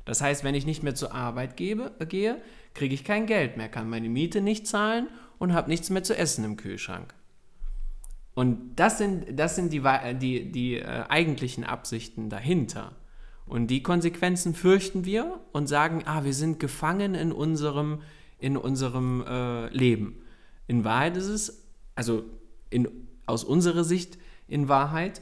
Das 0.05 0.21
heißt, 0.21 0.43
wenn 0.43 0.55
ich 0.55 0.65
nicht 0.65 0.83
mehr 0.83 0.95
zur 0.95 1.13
Arbeit 1.13 1.57
gebe, 1.57 1.91
gehe, 2.07 2.41
kriege 2.73 2.93
ich 2.93 3.03
kein 3.03 3.25
Geld 3.25 3.57
mehr, 3.57 3.69
kann 3.69 3.89
meine 3.89 4.09
Miete 4.09 4.41
nicht 4.41 4.67
zahlen 4.67 5.07
und 5.37 5.53
habe 5.53 5.69
nichts 5.69 5.89
mehr 5.89 6.03
zu 6.03 6.17
essen 6.17 6.43
im 6.43 6.57
Kühlschrank. 6.57 7.13
Und 8.33 8.75
das 8.77 8.97
sind, 8.97 9.39
das 9.39 9.55
sind 9.55 9.73
die, 9.73 9.81
die, 10.19 10.51
die 10.51 10.75
äh, 10.77 11.03
eigentlichen 11.09 11.63
Absichten 11.63 12.29
dahinter. 12.29 12.95
Und 13.45 13.67
die 13.67 13.83
Konsequenzen 13.83 14.53
fürchten 14.53 15.03
wir 15.03 15.41
und 15.51 15.67
sagen, 15.67 16.03
ah, 16.05 16.23
wir 16.23 16.33
sind 16.33 16.59
gefangen 16.59 17.15
in 17.15 17.31
unserem, 17.31 18.01
in 18.39 18.55
unserem 18.55 19.23
äh, 19.27 19.67
Leben. 19.69 20.23
In 20.67 20.85
Wahrheit 20.85 21.17
ist 21.17 21.27
es, 21.27 21.67
also 21.95 22.23
in, 22.71 22.87
aus 23.27 23.43
unserer 23.43 23.83
Sicht 23.83 24.17
in 24.47 24.67
Wahrheit, 24.67 25.21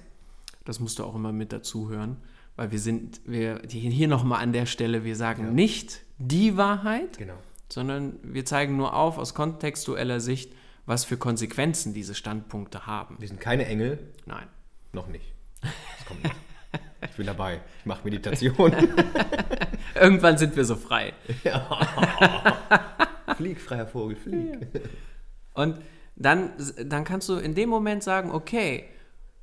das 0.64 0.80
musst 0.80 1.00
du 1.00 1.04
auch 1.04 1.16
immer 1.16 1.34
mit 1.34 1.52
dazu 1.52 1.90
hören, 1.90 2.18
weil 2.56 2.72
wir 2.72 2.80
sind, 2.80 3.20
wir 3.26 3.62
hier 3.68 4.08
nochmal 4.08 4.42
an 4.42 4.54
der 4.54 4.66
Stelle, 4.66 5.04
wir 5.04 5.18
sagen 5.18 5.46
ja. 5.46 5.52
nicht 5.52 6.02
die 6.18 6.56
Wahrheit, 6.56 7.18
genau 7.18 7.36
sondern 7.70 8.20
wir 8.24 8.46
zeigen 8.46 8.76
nur 8.76 8.96
auf 8.96 9.18
aus 9.18 9.34
kontextueller 9.34 10.20
Sicht, 10.20 10.52
was 10.86 11.06
für 11.06 11.18
Konsequenzen 11.18 11.94
diese 11.94 12.16
Standpunkte 12.16 12.88
haben. 12.88 13.18
Wir 13.20 13.28
sind 13.28 13.40
keine 13.40 13.66
Engel? 13.68 14.00
Nein. 14.26 14.48
Noch 14.92 15.08
nicht. 15.08 15.34
Das 15.62 16.06
kommt 16.08 16.24
noch. 16.24 16.32
Ich 17.02 17.12
bin 17.12 17.28
dabei. 17.28 17.62
Ich 17.80 17.86
mache 17.86 18.04
Meditation. 18.04 18.74
Irgendwann 19.96 20.38
sind 20.38 20.56
wir 20.56 20.66
so 20.66 20.76
frei. 20.76 21.14
Ja. 21.44 21.68
Flieg, 23.38 23.62
freier 23.62 23.88
Vogel, 23.88 24.18
flieg. 24.18 24.68
Und 25.54 25.78
dann, 26.20 26.52
dann 26.86 27.06
kannst 27.06 27.30
du 27.30 27.36
in 27.36 27.56
dem 27.56 27.70
Moment 27.70 28.04
sagen, 28.04 28.32
okay, 28.32 28.86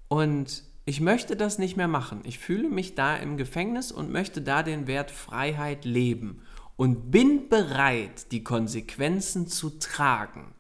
und 0.09 0.63
ich 0.85 1.01
möchte 1.01 1.35
das 1.35 1.59
nicht 1.59 1.77
mehr 1.77 1.89
machen. 1.89 2.21
Ich 2.25 2.39
fühle 2.39 2.69
mich 2.69 2.95
da 2.95 3.17
im 3.17 3.37
Gefängnis 3.37 3.91
und 3.91 4.13
möchte 4.13 4.41
da 4.41 4.63
den 4.63 4.87
Wert 4.87 5.11
Freiheit 5.11 5.85
leben 5.85 6.43
und 6.77 7.11
bin 7.11 7.49
bereit, 7.49 8.31
die 8.31 8.45
Konsequenzen 8.45 9.49
zu 9.49 9.71
tragen. 9.79 10.55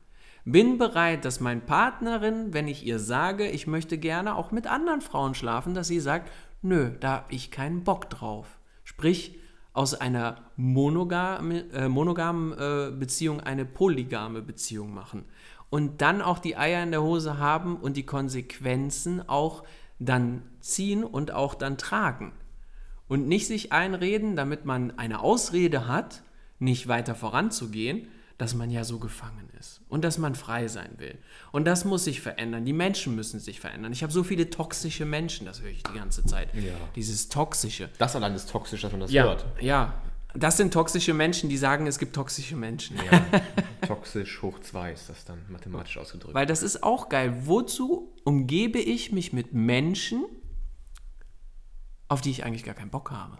Bin 0.44 0.78
bereit, 0.78 1.24
dass 1.24 1.40
meine 1.40 1.60
Partnerin, 1.60 2.52
wenn 2.54 2.66
ich 2.66 2.86
ihr 2.86 2.98
sage, 2.98 3.48
ich 3.48 3.66
möchte 3.66 3.98
gerne 3.98 4.36
auch 4.36 4.50
mit 4.52 4.66
anderen 4.66 5.00
Frauen 5.00 5.34
schlafen, 5.34 5.74
dass 5.74 5.88
sie 5.88 6.00
sagt, 6.00 6.30
nö, 6.62 6.92
da 6.98 7.10
habe 7.10 7.34
ich 7.34 7.50
keinen 7.50 7.84
Bock 7.84 8.08
drauf. 8.10 8.58
Sprich, 8.84 9.38
aus 9.76 9.92
einer 9.92 10.38
monogame, 10.56 11.70
äh, 11.72 11.88
monogamen 11.88 12.52
äh, 12.52 12.90
Beziehung 12.98 13.40
eine 13.40 13.66
polygame 13.66 14.40
Beziehung 14.40 14.94
machen. 14.94 15.26
Und 15.70 16.00
dann 16.00 16.22
auch 16.22 16.38
die 16.38 16.56
Eier 16.56 16.82
in 16.82 16.90
der 16.90 17.02
Hose 17.02 17.38
haben 17.38 17.76
und 17.76 17.96
die 17.96 18.06
Konsequenzen 18.06 19.28
auch 19.28 19.64
dann 19.98 20.42
ziehen 20.60 21.04
und 21.04 21.32
auch 21.32 21.54
dann 21.54 21.78
tragen 21.78 22.32
und 23.08 23.28
nicht 23.28 23.46
sich 23.46 23.72
einreden, 23.72 24.36
damit 24.36 24.64
man 24.64 24.98
eine 24.98 25.20
Ausrede 25.20 25.86
hat, 25.86 26.22
nicht 26.58 26.88
weiter 26.88 27.14
voranzugehen, 27.14 28.08
dass 28.38 28.54
man 28.54 28.70
ja 28.70 28.84
so 28.84 28.98
gefangen 28.98 29.48
ist 29.58 29.80
und 29.88 30.04
dass 30.04 30.18
man 30.18 30.34
frei 30.34 30.68
sein 30.68 30.90
will. 30.98 31.16
Und 31.52 31.64
das 31.64 31.86
muss 31.86 32.04
sich 32.04 32.20
verändern. 32.20 32.66
Die 32.66 32.74
Menschen 32.74 33.14
müssen 33.14 33.40
sich 33.40 33.60
verändern. 33.60 33.92
Ich 33.92 34.02
habe 34.02 34.12
so 34.12 34.22
viele 34.24 34.50
toxische 34.50 35.06
Menschen, 35.06 35.46
das 35.46 35.62
höre 35.62 35.70
ich 35.70 35.82
die 35.82 35.94
ganze 35.94 36.24
Zeit. 36.26 36.52
Ja. 36.54 36.74
Dieses 36.96 37.28
Toxische. 37.28 37.88
Das 37.98 38.14
allein 38.14 38.34
ist 38.34 38.50
toxisch, 38.50 38.82
dass 38.82 38.92
man 38.92 39.00
das 39.00 39.10
ja, 39.10 39.24
hört. 39.24 39.46
Ja, 39.60 39.94
das 40.38 40.56
sind 40.56 40.72
toxische 40.72 41.14
Menschen, 41.14 41.48
die 41.48 41.56
sagen, 41.56 41.86
es 41.86 41.98
gibt 41.98 42.14
toxische 42.14 42.56
Menschen. 42.56 42.96
Ja. 43.10 43.40
Toxisch 43.86 44.42
hoch 44.42 44.60
zwei 44.60 44.92
ist 44.92 45.08
das 45.08 45.24
dann 45.24 45.38
mathematisch 45.48 45.98
ausgedrückt. 45.98 46.34
Weil 46.34 46.46
das 46.46 46.62
ist 46.62 46.82
auch 46.82 47.08
geil. 47.08 47.42
Wozu 47.46 48.12
umgebe 48.24 48.78
ich 48.78 49.12
mich 49.12 49.32
mit 49.32 49.52
Menschen, 49.52 50.24
auf 52.08 52.20
die 52.20 52.30
ich 52.30 52.44
eigentlich 52.44 52.64
gar 52.64 52.74
keinen 52.74 52.90
Bock 52.90 53.10
habe. 53.10 53.38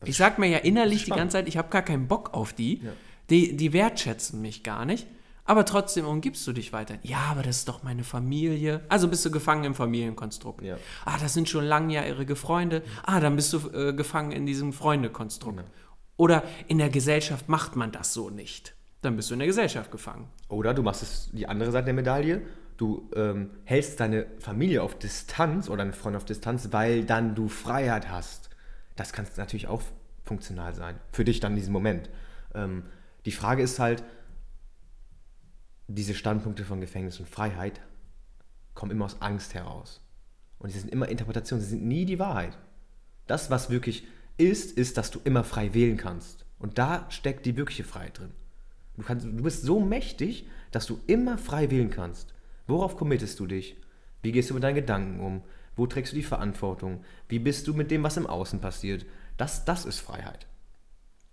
Das 0.00 0.08
ich 0.08 0.16
sag 0.16 0.38
mir 0.38 0.48
ja 0.48 0.58
innerlich 0.58 1.04
die 1.04 1.10
ganze 1.10 1.34
Zeit, 1.38 1.48
ich 1.48 1.56
habe 1.56 1.68
gar 1.70 1.82
keinen 1.82 2.08
Bock 2.08 2.34
auf 2.34 2.52
die. 2.52 2.82
Ja. 2.82 2.92
die. 3.30 3.56
Die 3.56 3.72
wertschätzen 3.72 4.40
mich 4.40 4.62
gar 4.62 4.84
nicht. 4.84 5.06
Aber 5.48 5.64
trotzdem 5.64 6.04
umgibst 6.04 6.46
du 6.46 6.52
dich 6.52 6.74
weiter. 6.74 6.98
Ja, 7.02 7.20
aber 7.30 7.42
das 7.42 7.56
ist 7.56 7.68
doch 7.68 7.82
meine 7.82 8.04
Familie. 8.04 8.84
Also 8.90 9.08
bist 9.08 9.24
du 9.24 9.30
gefangen 9.30 9.64
im 9.64 9.74
Familienkonstrukt. 9.74 10.60
Ja. 10.60 10.76
Ah, 11.06 11.16
das 11.18 11.32
sind 11.32 11.48
schon 11.48 11.64
langjährige 11.64 12.36
Freunde. 12.36 12.82
Ah, 13.02 13.18
dann 13.18 13.34
bist 13.34 13.54
du 13.54 13.70
äh, 13.70 13.94
gefangen 13.94 14.32
in 14.32 14.44
diesem 14.44 14.74
Freundekonstrukt. 14.74 15.60
Ja. 15.60 15.64
Oder 16.18 16.44
in 16.66 16.76
der 16.76 16.90
Gesellschaft 16.90 17.48
macht 17.48 17.76
man 17.76 17.90
das 17.90 18.12
so 18.12 18.28
nicht. 18.28 18.74
Dann 19.00 19.16
bist 19.16 19.30
du 19.30 19.34
in 19.34 19.38
der 19.38 19.48
Gesellschaft 19.48 19.90
gefangen. 19.90 20.28
Oder 20.48 20.74
du 20.74 20.82
machst 20.82 21.02
es 21.02 21.30
die 21.32 21.48
andere 21.48 21.72
Seite 21.72 21.86
der 21.86 21.94
Medaille 21.94 22.42
du 22.78 23.10
ähm, 23.14 23.50
hältst 23.64 24.00
deine 24.00 24.26
Familie 24.38 24.82
auf 24.82 24.98
Distanz 24.98 25.68
oder 25.68 25.78
deine 25.78 25.92
Freunde 25.92 26.16
auf 26.16 26.24
Distanz, 26.24 26.68
weil 26.70 27.04
dann 27.04 27.34
du 27.34 27.48
Freiheit 27.48 28.08
hast. 28.08 28.48
Das 28.96 29.12
kann 29.12 29.26
natürlich 29.36 29.66
auch 29.66 29.82
funktional 30.24 30.74
sein. 30.74 30.98
Für 31.12 31.24
dich 31.24 31.40
dann 31.40 31.52
in 31.52 31.56
diesem 31.56 31.72
Moment. 31.72 32.08
Ähm, 32.54 32.84
die 33.26 33.32
Frage 33.32 33.62
ist 33.62 33.78
halt, 33.78 34.04
diese 35.88 36.14
Standpunkte 36.14 36.64
von 36.64 36.80
Gefängnis 36.80 37.18
und 37.18 37.28
Freiheit 37.28 37.80
kommen 38.74 38.92
immer 38.92 39.06
aus 39.06 39.20
Angst 39.20 39.54
heraus. 39.54 40.00
Und 40.58 40.70
sie 40.70 40.78
sind 40.78 40.92
immer 40.92 41.08
Interpretationen, 41.08 41.64
sie 41.64 41.70
sind 41.70 41.84
nie 41.84 42.04
die 42.04 42.18
Wahrheit. 42.18 42.56
Das, 43.26 43.50
was 43.50 43.70
wirklich 43.70 44.06
ist, 44.38 44.72
ist, 44.72 44.96
dass 44.96 45.10
du 45.10 45.20
immer 45.24 45.44
frei 45.44 45.74
wählen 45.74 45.96
kannst. 45.96 46.46
Und 46.58 46.78
da 46.78 47.06
steckt 47.10 47.46
die 47.46 47.56
wirkliche 47.56 47.84
Freiheit 47.84 48.18
drin. 48.18 48.32
Du, 48.96 49.04
kannst, 49.04 49.26
du 49.26 49.42
bist 49.42 49.62
so 49.62 49.80
mächtig, 49.80 50.48
dass 50.70 50.86
du 50.86 51.00
immer 51.06 51.38
frei 51.38 51.70
wählen 51.70 51.90
kannst. 51.90 52.34
Worauf 52.66 52.96
committest 52.96 53.38
du 53.38 53.46
dich? 53.46 53.76
Wie 54.22 54.32
gehst 54.32 54.50
du 54.50 54.54
mit 54.54 54.62
deinen 54.62 54.74
Gedanken 54.74 55.20
um? 55.20 55.42
Wo 55.76 55.86
trägst 55.86 56.12
du 56.12 56.16
die 56.16 56.24
Verantwortung? 56.24 57.04
Wie 57.28 57.38
bist 57.38 57.68
du 57.68 57.74
mit 57.74 57.90
dem, 57.90 58.02
was 58.02 58.16
im 58.16 58.26
Außen 58.26 58.60
passiert? 58.60 59.06
Das, 59.36 59.64
das 59.64 59.84
ist 59.84 60.00
Freiheit. 60.00 60.46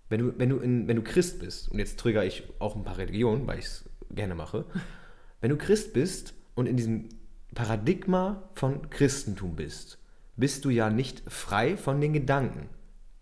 Wenn 0.08 0.20
du, 0.20 0.38
wenn, 0.38 0.50
du 0.50 0.58
in, 0.58 0.86
wenn 0.86 0.96
du 0.96 1.02
Christ 1.02 1.40
bist, 1.40 1.68
und 1.68 1.80
jetzt 1.80 1.98
trigger 1.98 2.24
ich 2.24 2.44
auch 2.60 2.76
ein 2.76 2.84
paar 2.84 2.98
Religionen, 2.98 3.46
weil 3.48 3.58
ich 3.58 3.64
es 3.64 3.84
gerne 4.10 4.36
mache, 4.36 4.64
wenn 5.40 5.50
du 5.50 5.56
Christ 5.56 5.92
bist 5.92 6.34
und 6.54 6.66
in 6.66 6.76
diesem 6.76 7.08
Paradigma 7.54 8.48
von 8.54 8.88
Christentum 8.90 9.56
bist, 9.56 9.98
bist 10.36 10.64
du 10.64 10.70
ja 10.70 10.90
nicht 10.90 11.24
frei 11.26 11.76
von 11.76 12.00
den 12.00 12.12
Gedanken 12.12 12.68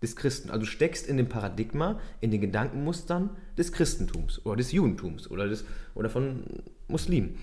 des 0.04 0.16
Christen. 0.16 0.50
Also 0.50 0.60
du 0.60 0.66
steckst 0.66 1.06
in 1.06 1.16
dem 1.16 1.28
Paradigma, 1.28 1.98
in 2.20 2.30
den 2.30 2.40
Gedankenmustern 2.40 3.30
des 3.58 3.72
Christentums 3.72 4.44
oder 4.44 4.56
des 4.56 4.72
Judentums 4.72 5.30
oder, 5.30 5.48
des, 5.48 5.64
oder 5.94 6.10
von 6.10 6.44
Muslimen. 6.88 7.36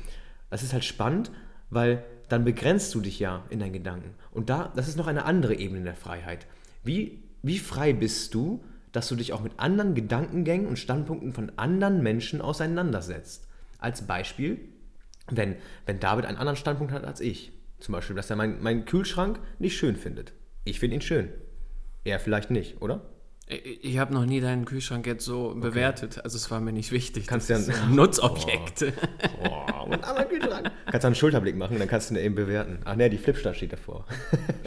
Das 0.50 0.64
ist 0.64 0.74
halt 0.74 0.86
spannend, 0.86 1.32
weil 1.70 2.04
dann 2.30 2.46
begrenzt 2.46 2.94
du 2.96 3.02
dich 3.02 3.20
ja 3.20 3.44
in 3.50 3.60
deinen 3.60 3.74
Gedanken. 3.74 4.14
Und 4.32 4.50
da, 4.50 4.72
das 4.76 4.88
ist 4.88 4.98
noch 4.98 5.08
eine 5.08 5.26
andere 5.26 5.56
Ebene 5.56 5.84
der 5.84 5.96
Freiheit. 5.96 6.48
Wie, 6.84 7.24
wie 7.42 7.60
frei 7.60 7.94
bist 7.94 8.34
du, 8.34 8.64
dass 8.92 9.08
du 9.08 9.16
dich 9.16 9.34
auch 9.34 9.42
mit 9.42 9.54
anderen 9.58 9.96
Gedankengängen 9.96 10.68
und 10.68 10.80
Standpunkten 10.80 11.34
von 11.34 11.52
anderen 11.58 12.02
Menschen 12.04 12.42
auseinandersetzt? 12.42 13.48
Als 13.80 14.06
Beispiel, 14.06 14.60
wenn, 15.30 15.56
wenn 15.86 16.00
David 16.00 16.26
einen 16.26 16.38
anderen 16.38 16.58
Standpunkt 16.58 16.94
hat 16.94 17.04
als 17.04 17.20
ich. 17.20 17.52
Zum 17.80 17.94
Beispiel, 17.94 18.16
dass 18.16 18.30
er 18.30 18.36
meinen 18.36 18.62
mein 18.62 18.86
Kühlschrank 18.86 19.40
nicht 19.60 19.76
schön 19.76 19.96
findet. 19.96 20.34
Ich 20.64 20.80
finde 20.80 20.96
ihn 20.98 21.02
schön. 21.02 21.30
Er 22.04 22.20
vielleicht 22.20 22.52
nicht, 22.52 22.82
oder? 22.82 23.02
Ich 23.48 23.98
habe 23.98 24.14
noch 24.14 24.26
nie 24.26 24.40
deinen 24.40 24.64
Kühlschrank 24.64 25.06
jetzt 25.06 25.26
so 25.26 25.50
okay. 25.50 25.60
bewertet. 25.60 26.24
Also 26.24 26.38
es 26.38 26.50
war 26.52 26.62
mir 26.62 26.72
nicht 26.72 26.94
wichtig. 26.94 27.28
Kannst 27.28 27.50
du 27.50 27.54
ja 27.54 27.60
ein 27.60 27.96
Nutzobjekt. 27.96 28.86
Oh. 29.44 29.48
oh, 29.50 29.84
und 29.86 30.04
anderen 30.08 30.30
Kühlschrank. 30.30 30.72
Kannst 30.86 31.04
du 31.04 31.08
einen 31.08 31.16
Schulterblick 31.16 31.58
machen, 31.58 31.78
dann 31.78 31.88
kannst 31.88 32.10
du 32.10 32.16
ihn 32.16 32.22
eben 32.24 32.36
bewerten. 32.36 32.80
Ach 32.86 32.96
ne, 32.96 33.10
die 33.10 33.18
Flipchart 33.18 33.58
steht 33.58 33.74
davor. 33.74 34.06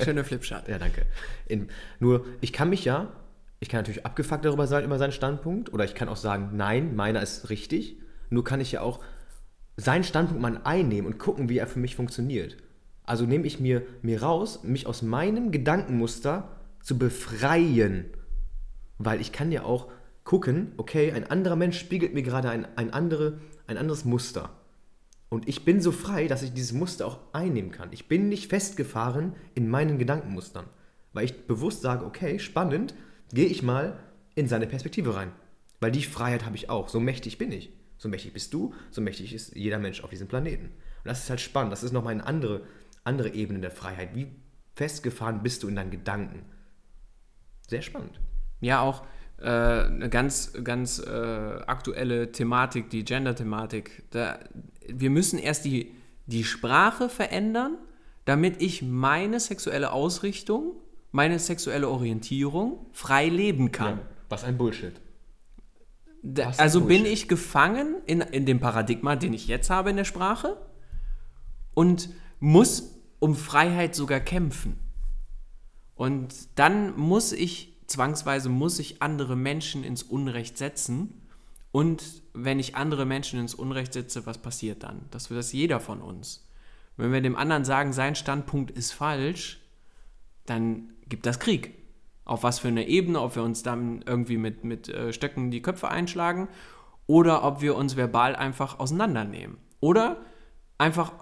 Schöne 0.02 0.22
Flipchart. 0.22 0.68
Ja, 0.68 0.78
danke. 0.78 1.06
In, 1.46 1.68
nur, 1.98 2.26
ich 2.42 2.52
kann 2.52 2.68
mich 2.68 2.84
ja, 2.84 3.10
ich 3.58 3.70
kann 3.70 3.78
natürlich 3.80 4.04
abgefuckt 4.04 4.44
darüber 4.44 4.66
sein, 4.66 4.84
über 4.84 4.98
seinen 4.98 5.12
Standpunkt. 5.12 5.72
Oder 5.72 5.86
ich 5.86 5.94
kann 5.94 6.10
auch 6.10 6.16
sagen, 6.16 6.50
nein, 6.52 6.94
meiner 6.94 7.22
ist 7.22 7.48
richtig. 7.48 7.98
Nur 8.28 8.44
kann 8.44 8.60
ich 8.60 8.72
ja 8.72 8.82
auch 8.82 9.00
seinen 9.78 10.04
Standpunkt 10.04 10.42
mal 10.42 10.60
einnehmen 10.62 11.10
und 11.10 11.18
gucken, 11.18 11.48
wie 11.48 11.56
er 11.56 11.66
für 11.66 11.78
mich 11.78 11.96
funktioniert. 11.96 12.58
Also 13.04 13.24
nehme 13.24 13.46
ich 13.46 13.60
mir, 13.60 13.82
mir 14.02 14.22
raus, 14.22 14.62
mich 14.62 14.86
aus 14.86 15.00
meinem 15.00 15.52
Gedankenmuster 15.52 16.50
zu 16.84 16.96
befreien 16.96 18.10
weil 18.98 19.20
ich 19.20 19.32
kann 19.32 19.52
ja 19.52 19.64
auch 19.64 19.90
gucken, 20.24 20.72
okay, 20.76 21.12
ein 21.12 21.28
anderer 21.28 21.56
Mensch 21.56 21.78
spiegelt 21.78 22.14
mir 22.14 22.22
gerade 22.22 22.50
ein, 22.50 22.66
ein, 22.76 22.92
andere, 22.92 23.40
ein 23.66 23.76
anderes 23.76 24.04
Muster. 24.04 24.50
Und 25.28 25.48
ich 25.48 25.64
bin 25.64 25.80
so 25.80 25.90
frei, 25.92 26.28
dass 26.28 26.42
ich 26.42 26.52
dieses 26.52 26.72
Muster 26.72 27.06
auch 27.06 27.18
einnehmen 27.32 27.72
kann. 27.72 27.92
Ich 27.92 28.08
bin 28.08 28.28
nicht 28.28 28.48
festgefahren 28.48 29.34
in 29.54 29.68
meinen 29.68 29.98
Gedankenmustern. 29.98 30.66
Weil 31.12 31.24
ich 31.24 31.46
bewusst 31.46 31.82
sage, 31.82 32.04
okay, 32.04 32.38
spannend, 32.38 32.94
gehe 33.32 33.46
ich 33.46 33.62
mal 33.62 33.98
in 34.34 34.48
seine 34.48 34.66
Perspektive 34.66 35.14
rein. 35.14 35.32
Weil 35.80 35.90
die 35.90 36.02
Freiheit 36.02 36.44
habe 36.44 36.56
ich 36.56 36.70
auch. 36.70 36.88
So 36.88 37.00
mächtig 37.00 37.38
bin 37.38 37.52
ich. 37.52 37.72
So 37.98 38.08
mächtig 38.08 38.32
bist 38.32 38.52
du, 38.52 38.74
so 38.90 39.00
mächtig 39.00 39.32
ist 39.34 39.54
jeder 39.54 39.78
Mensch 39.78 40.02
auf 40.02 40.10
diesem 40.10 40.28
Planeten. 40.28 40.66
Und 40.66 41.04
das 41.04 41.24
ist 41.24 41.30
halt 41.30 41.40
spannend. 41.40 41.72
Das 41.72 41.82
ist 41.82 41.92
nochmal 41.92 42.12
eine 42.12 42.26
andere, 42.26 42.62
andere 43.02 43.30
Ebene 43.30 43.60
der 43.60 43.70
Freiheit. 43.70 44.14
Wie 44.14 44.28
festgefahren 44.74 45.42
bist 45.42 45.62
du 45.62 45.68
in 45.68 45.76
deinen 45.76 45.90
Gedanken? 45.90 46.44
Sehr 47.68 47.82
spannend 47.82 48.20
ja 48.64 48.80
auch 48.80 49.02
äh, 49.40 49.46
eine 49.46 50.08
ganz, 50.08 50.52
ganz 50.64 50.98
äh, 50.98 51.10
aktuelle 51.10 52.32
Thematik, 52.32 52.90
die 52.90 53.04
Gender-Thematik. 53.04 54.04
Wir 54.88 55.10
müssen 55.10 55.38
erst 55.38 55.64
die, 55.64 55.94
die 56.26 56.44
Sprache 56.44 57.08
verändern, 57.08 57.76
damit 58.24 58.60
ich 58.62 58.82
meine 58.82 59.38
sexuelle 59.38 59.92
Ausrichtung, 59.92 60.72
meine 61.12 61.38
sexuelle 61.38 61.88
Orientierung 61.88 62.86
frei 62.92 63.28
leben 63.28 63.70
kann. 63.70 63.98
Ja, 63.98 64.04
was 64.28 64.44
ein 64.44 64.56
Bullshit. 64.56 65.00
Da, 66.22 66.52
also 66.56 66.80
Bullshit. 66.80 67.02
bin 67.02 67.12
ich 67.12 67.28
gefangen 67.28 67.96
in, 68.06 68.22
in 68.22 68.46
dem 68.46 68.60
Paradigma, 68.60 69.14
den 69.14 69.34
ich 69.34 69.46
jetzt 69.46 69.68
habe 69.68 69.90
in 69.90 69.96
der 69.96 70.04
Sprache 70.04 70.56
und 71.74 72.08
muss 72.40 72.94
um 73.18 73.34
Freiheit 73.34 73.94
sogar 73.94 74.20
kämpfen. 74.20 74.78
Und 75.96 76.34
dann 76.56 76.96
muss 76.98 77.32
ich 77.32 77.74
zwangsweise 77.86 78.48
muss 78.48 78.78
ich 78.78 79.02
andere 79.02 79.36
Menschen 79.36 79.84
ins 79.84 80.02
Unrecht 80.02 80.58
setzen. 80.58 81.22
Und 81.70 82.22
wenn 82.32 82.58
ich 82.58 82.76
andere 82.76 83.04
Menschen 83.04 83.40
ins 83.40 83.54
Unrecht 83.54 83.92
setze, 83.92 84.26
was 84.26 84.38
passiert 84.38 84.82
dann? 84.82 85.02
Das 85.10 85.30
wird 85.30 85.38
das 85.38 85.52
jeder 85.52 85.80
von 85.80 86.00
uns. 86.00 86.48
Wenn 86.96 87.12
wir 87.12 87.20
dem 87.20 87.36
anderen 87.36 87.64
sagen, 87.64 87.92
sein 87.92 88.14
Standpunkt 88.14 88.70
ist 88.70 88.92
falsch, 88.92 89.60
dann 90.46 90.90
gibt 91.08 91.26
das 91.26 91.40
Krieg. 91.40 91.74
Auf 92.24 92.42
was 92.42 92.60
für 92.60 92.68
eine 92.68 92.86
Ebene, 92.86 93.20
ob 93.20 93.34
wir 93.34 93.42
uns 93.42 93.62
dann 93.62 94.02
irgendwie 94.06 94.38
mit, 94.38 94.64
mit 94.64 94.88
äh, 94.88 95.12
Stöcken 95.12 95.50
die 95.50 95.62
Köpfe 95.62 95.88
einschlagen 95.88 96.48
oder 97.06 97.44
ob 97.44 97.60
wir 97.60 97.76
uns 97.76 97.96
verbal 97.96 98.34
einfach 98.36 98.78
auseinandernehmen. 98.78 99.58
Oder 99.80 100.16
einfach 100.78 101.12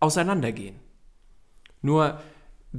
auseinandergehen. 0.00 0.76
Nur 1.80 2.20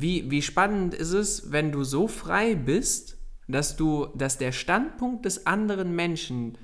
wie, 0.02 0.30
wie 0.30 0.42
spannend 0.42 0.94
ist 0.94 1.14
es, 1.14 1.52
wenn 1.52 1.72
du 1.72 1.84
so 1.84 2.08
frei 2.08 2.56
bist, 2.56 3.18
dass 3.48 3.76
du, 3.76 4.08
dass 4.16 4.38
der 4.38 4.52
Standpunkt 4.52 5.26
des 5.26 5.46
anderen 5.46 5.96
Menschen 5.96 6.58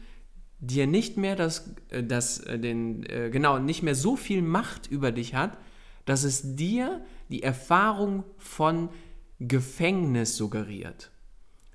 dir 0.59 0.87
nicht 0.87 1.17
mehr 1.17 1.35
das, 1.35 1.73
äh, 1.89 2.03
das, 2.03 2.39
äh, 2.39 2.59
den, 2.59 3.05
äh, 3.05 3.29
genau, 3.31 3.59
nicht 3.59 3.83
mehr 3.83 3.95
so 3.95 4.15
viel 4.15 4.41
Macht 4.41 4.87
über 4.87 5.11
dich 5.11 5.35
hat, 5.35 5.57
dass 6.05 6.23
es 6.23 6.55
dir 6.55 7.03
die 7.29 7.43
Erfahrung 7.43 8.23
von 8.37 8.89
Gefängnis 9.39 10.37
suggeriert. 10.37 11.11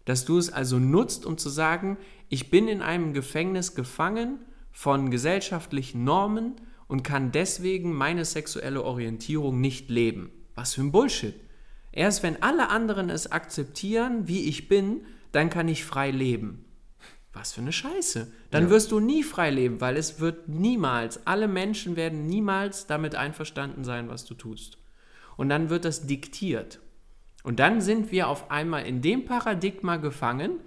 Dass 0.05 0.25
du 0.25 0.39
es 0.39 0.53
also 0.53 0.79
nutzt, 0.79 1.27
um 1.27 1.39
zu 1.39 1.49
sagen, 1.49 1.99
ich 2.29 2.51
bin 2.51 2.69
in 2.69 2.83
einem 2.83 3.13
Gefängnis 3.13 3.75
gefangen 3.75 4.39
von 4.71 5.11
gesellschaftlichen 5.11 6.05
Normen 6.05 6.57
und 6.87 7.03
kann 7.03 7.33
deswegen 7.33 7.93
meine 7.93 8.25
sexuelle 8.25 8.85
Orientierung 8.85 9.61
nicht 9.61 9.91
leben. 9.91 10.31
Was 10.55 10.75
für 10.75 10.83
ein 10.83 10.93
Bullshit. 10.93 11.35
Erst 11.93 12.23
wenn 12.23 12.43
alle 12.43 12.69
anderen 12.69 13.11
es 13.11 13.31
akzeptieren, 13.33 14.29
wie 14.29 14.49
ich 14.49 14.69
bin, 14.69 15.03
dann 15.33 15.51
kann 15.51 15.69
ich 15.69 15.85
frei 15.85 16.11
leben. 16.11 16.65
Was 17.33 17.53
für 17.53 17.61
eine 17.61 17.73
Scheiße. 17.73 18.33
Dann 18.51 18.65
ja. 18.65 18.71
wirst 18.71 18.91
du 18.91 19.01
nie 19.01 19.23
frei 19.23 19.51
leben, 19.51 19.81
weil 19.81 19.97
es 19.97 20.19
wird 20.19 20.49
niemals, 20.49 21.27
alle 21.27 21.47
Menschen 21.47 21.97
werden 21.97 22.27
niemals 22.27 22.87
damit 22.87 23.15
einverstanden 23.15 23.85
sein, 23.85 24.09
was 24.09 24.25
du 24.25 24.35
tust. 24.35 24.79
Und 25.37 25.49
dann 25.49 25.71
wird 25.71 25.85
das 25.85 26.07
diktiert. 26.07 26.81
Und 27.45 27.61
dann 27.61 27.81
sind 27.81 28.11
wir 28.11 28.29
auf 28.29 28.51
einmal 28.51 28.87
in 28.87 29.03
dem 29.03 29.25
Paradigma 29.25 29.97
gefangen, 29.97 30.61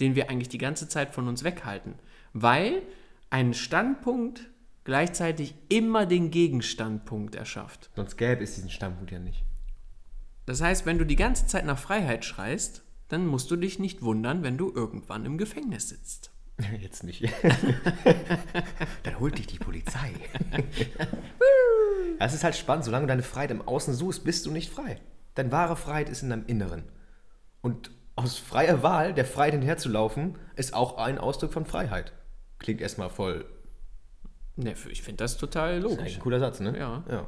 den 0.00 0.14
wir 0.16 0.28
eigentlich 0.28 0.48
die 0.48 0.58
ganze 0.58 0.88
Zeit 0.88 1.14
von 1.14 1.28
uns 1.28 1.44
weghalten. 1.44 1.94
Weil 2.32 2.82
ein 3.30 3.54
Standpunkt 3.54 4.48
gleichzeitig 4.84 5.54
immer 5.68 6.06
den 6.06 6.30
Gegenstandpunkt 6.30 7.34
erschafft. 7.34 7.90
Sonst 7.96 8.16
gäbe 8.16 8.42
es 8.42 8.54
diesen 8.54 8.70
Standpunkt 8.70 9.10
ja 9.10 9.18
nicht. 9.18 9.45
Das 10.46 10.60
heißt, 10.60 10.86
wenn 10.86 10.98
du 10.98 11.04
die 11.04 11.16
ganze 11.16 11.46
Zeit 11.46 11.64
nach 11.64 11.78
Freiheit 11.78 12.24
schreist, 12.24 12.82
dann 13.08 13.26
musst 13.26 13.50
du 13.50 13.56
dich 13.56 13.78
nicht 13.78 14.02
wundern, 14.02 14.42
wenn 14.42 14.56
du 14.56 14.72
irgendwann 14.72 15.26
im 15.26 15.38
Gefängnis 15.38 15.88
sitzt. 15.90 16.30
Jetzt 16.80 17.04
nicht. 17.04 17.22
dann 19.02 19.20
holt 19.20 19.38
dich 19.38 19.46
die 19.46 19.58
Polizei. 19.58 20.12
Es 22.18 22.32
ist 22.32 22.44
halt 22.44 22.56
spannend, 22.56 22.82
solange 22.86 23.04
du 23.04 23.08
deine 23.08 23.22
Freiheit 23.22 23.50
im 23.50 23.60
Außen 23.60 23.92
suchst, 23.92 24.24
bist 24.24 24.46
du 24.46 24.50
nicht 24.50 24.72
frei. 24.72 24.98
Deine 25.34 25.52
wahre 25.52 25.76
Freiheit 25.76 26.08
ist 26.08 26.22
in 26.22 26.30
deinem 26.30 26.46
Inneren. 26.46 26.84
Und 27.60 27.90
aus 28.14 28.38
freier 28.38 28.82
Wahl 28.82 29.12
der 29.12 29.26
Freiheit 29.26 29.52
hinterzulaufen, 29.52 30.38
ist 30.54 30.72
auch 30.72 30.96
ein 30.96 31.18
Ausdruck 31.18 31.52
von 31.52 31.66
Freiheit. 31.66 32.14
Klingt 32.58 32.80
erstmal 32.80 33.10
voll 33.10 33.44
Ne, 34.56 34.74
ich 34.90 35.02
finde 35.02 35.18
das 35.18 35.36
total 35.36 35.80
logisch. 35.80 35.98
Das 35.98 36.08
ist 36.08 36.16
ein 36.16 36.22
cooler 36.22 36.40
Satz, 36.40 36.60
ne? 36.60 36.76
Ja. 36.78 37.04
ja. 37.10 37.26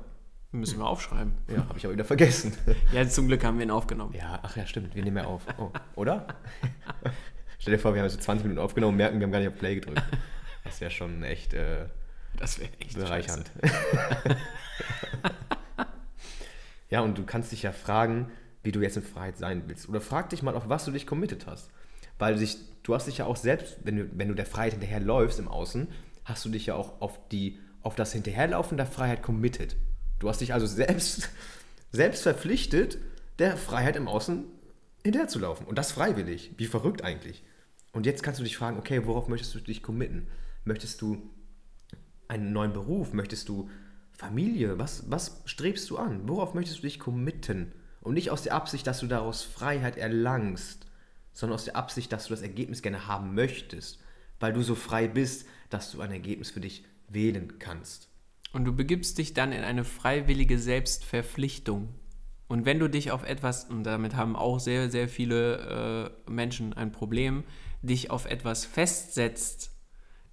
Müssen 0.51 0.79
wir 0.79 0.87
aufschreiben. 0.87 1.35
Ja, 1.49 1.69
habe 1.69 1.77
ich 1.77 1.85
aber 1.85 1.93
wieder 1.93 2.05
vergessen. 2.07 2.57
Ja, 2.93 3.07
zum 3.07 3.27
Glück 3.27 3.45
haben 3.45 3.59
wir 3.59 3.67
ihn 3.67 3.71
aufgenommen. 3.71 4.15
Ja, 4.15 4.39
ach 4.43 4.57
ja, 4.57 4.67
stimmt, 4.67 4.95
wir 4.95 5.05
nehmen 5.05 5.19
ja 5.19 5.25
auf. 5.25 5.43
Oh, 5.59 5.71
oder? 5.95 6.27
Stell 7.59 7.75
dir 7.75 7.79
vor, 7.79 7.93
wir 7.93 8.01
haben 8.01 8.09
jetzt 8.09 8.23
20 8.23 8.45
Minuten 8.45 8.61
aufgenommen 8.61 8.95
und 8.95 8.97
merken, 8.97 9.19
wir 9.19 9.27
haben 9.27 9.33
gar 9.33 9.41
nicht 9.41 9.49
auf 9.49 9.59
Play 9.59 9.75
gedrückt. 9.75 10.03
Das 10.65 10.81
wäre 10.81 10.91
schon 10.91 11.23
echt, 11.23 11.53
äh, 11.53 11.87
das 12.39 12.59
echt 12.61 12.95
bereichernd. 12.95 13.51
ja, 16.89 17.01
und 17.01 17.19
du 17.19 17.25
kannst 17.25 17.53
dich 17.53 17.63
ja 17.63 17.73
fragen, 17.73 18.31
wie 18.63 18.73
du 18.73 18.81
jetzt 18.81 18.97
in 18.97 19.03
Freiheit 19.03 19.37
sein 19.37 19.65
willst. 19.67 19.89
Oder 19.89 20.01
frag 20.01 20.31
dich 20.31 20.43
mal, 20.43 20.55
auf 20.55 20.69
was 20.69 20.85
du 20.87 20.93
dich 20.93 21.07
committed 21.07 21.47
hast. 21.47 21.71
Weil 22.19 22.39
sich, 22.39 22.57
du 22.85 22.95
hast 22.95 23.07
dich 23.07 23.19
ja 23.19 23.27
auch 23.27 23.37
selbst, 23.37 23.79
wenn 23.85 23.97
du, 23.97 24.09
wenn 24.13 24.29
du 24.29 24.35
der 24.35 24.47
Freiheit 24.47 24.73
hinterherläufst 24.73 25.39
im 25.39 25.49
Außen, 25.49 25.89
hast 26.25 26.45
du 26.45 26.49
dich 26.49 26.67
ja 26.67 26.75
auch 26.75 27.01
auf, 27.01 27.19
die, 27.29 27.59
auf 27.83 27.97
das 27.97 28.13
Hinterherlaufen 28.13 28.77
der 28.77 28.87
Freiheit 28.87 29.23
committed. 29.23 29.77
Du 30.19 30.29
hast 30.29 30.41
dich 30.41 30.53
also 30.53 30.67
selbst, 30.67 31.31
selbst 31.93 32.23
verpflichtet, 32.23 32.99
der 33.39 33.57
Freiheit 33.57 33.97
im 33.97 34.09
Außen 34.09 34.45
hinterherzulaufen. 35.05 35.67
Und 35.67 35.79
das 35.79 35.93
freiwillig. 35.93 36.53
Wie 36.57 36.67
verrückt 36.67 37.03
eigentlich. 37.03 37.45
Und 37.93 38.07
jetzt 38.07 38.23
kannst 38.23 38.41
du 38.41 38.45
dich 38.45 38.57
fragen, 38.57 38.79
okay, 38.79 39.07
worauf 39.07 39.29
möchtest 39.29 39.55
du 39.55 39.61
dich 39.61 39.83
committen? 39.83 40.29
Möchtest 40.65 41.01
du 41.01 41.31
einen 42.27 42.53
neuen 42.53 42.73
Beruf? 42.73 43.13
Möchtest 43.13 43.49
du 43.49 43.71
Familie? 44.13 44.79
Was, 44.79 45.11
was 45.11 45.43
strebst 45.47 45.89
du 45.91 45.97
an? 45.97 46.29
Worauf 46.29 46.55
möchtest 46.55 46.79
du 46.79 46.83
dich 46.83 46.99
committen? 46.99 47.73
Und 48.01 48.15
nicht 48.15 48.31
aus 48.31 48.43
der 48.43 48.55
Absicht, 48.55 48.87
dass 48.87 49.01
du 49.01 49.07
daraus 49.07 49.43
Freiheit 49.43 49.97
erlangst, 49.97 50.87
sondern 51.33 51.55
aus 51.55 51.65
der 51.65 51.77
Absicht, 51.77 52.13
dass 52.13 52.27
du 52.27 52.31
das 52.31 52.43
Ergebnis 52.43 52.83
gerne 52.83 53.07
haben 53.07 53.35
möchtest, 53.35 54.01
weil 54.41 54.53
du 54.53 54.63
so 54.63 54.75
frei 54.75 55.09
bist, 55.09 55.47
dass 55.71 55.93
du 55.93 56.01
ein 56.01 56.11
Ergebnis 56.11 56.51
für 56.51 56.61
dich 56.61 56.85
wählen 57.09 57.59
kannst. 57.59 58.09
Und 58.59 58.65
du 58.65 58.73
begibst 58.73 59.19
dich 59.19 59.35
dann 59.35 59.53
in 59.53 59.63
eine 59.63 59.85
freiwillige 59.85 60.59
Selbstverpflichtung. 60.59 61.95
Und 62.49 62.65
wenn 62.65 62.81
du 62.81 62.91
dich 62.91 63.13
auf 63.13 63.23
etwas, 63.23 63.67
und 63.67 63.85
damit 63.85 64.17
haben 64.17 64.35
auch 64.35 64.59
sehr, 64.59 64.91
sehr 64.91 65.09
viele 65.09 66.11
äh, 66.27 66.31
Menschen 66.31 66.73
ein 66.73 66.91
Problem, 66.91 67.45
dich 67.83 68.11
auf 68.11 68.27
etwas 68.27 68.65
festsetzt, 68.65 69.71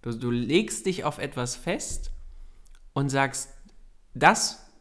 du, 0.02 0.12
du 0.12 0.32
legst 0.32 0.88
dich 0.88 1.04
auf 1.04 1.20
etwas 1.20 1.56
fest 1.56 2.14
und 2.94 3.10
sagst, 3.10 3.54
das 4.16 4.72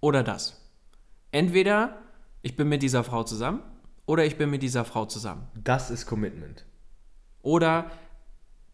oder 0.00 0.22
das. 0.22 0.58
Entweder 1.30 2.00
ich 2.40 2.56
bin 2.56 2.70
mit 2.70 2.82
dieser 2.82 3.04
Frau 3.04 3.22
zusammen 3.22 3.60
oder 4.06 4.24
ich 4.24 4.38
bin 4.38 4.48
mit 4.48 4.62
dieser 4.62 4.86
Frau 4.86 5.04
zusammen. 5.04 5.46
Das 5.62 5.90
ist 5.90 6.06
Commitment. 6.06 6.64
Oder 7.42 7.90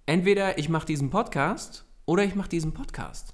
entweder 0.07 0.57
ich 0.57 0.69
mache 0.69 0.87
diesen 0.87 1.11
Podcast 1.11 1.85
oder 2.07 2.23
ich 2.23 2.37
mache 2.37 2.49
diesen 2.49 2.75
Podcast. 2.75 3.34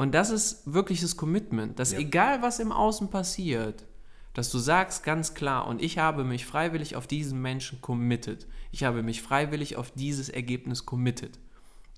Und 0.00 0.12
das 0.12 0.30
ist 0.30 0.62
wirkliches 0.64 1.18
Commitment, 1.18 1.78
dass 1.78 1.92
Ja. 1.92 1.98
egal 1.98 2.40
was 2.40 2.58
im 2.58 2.72
Außen 2.72 3.10
passiert, 3.10 3.84
dass 4.32 4.50
du 4.50 4.56
sagst 4.56 5.04
ganz 5.04 5.34
klar, 5.34 5.66
und 5.66 5.82
ich 5.82 5.98
habe 5.98 6.24
mich 6.24 6.46
freiwillig 6.46 6.96
auf 6.96 7.06
diesen 7.06 7.42
Menschen 7.42 7.82
committed. 7.82 8.46
Ich 8.70 8.82
habe 8.82 9.02
mich 9.02 9.20
freiwillig 9.20 9.76
auf 9.76 9.90
dieses 9.90 10.30
Ergebnis 10.30 10.86
committed. 10.86 11.38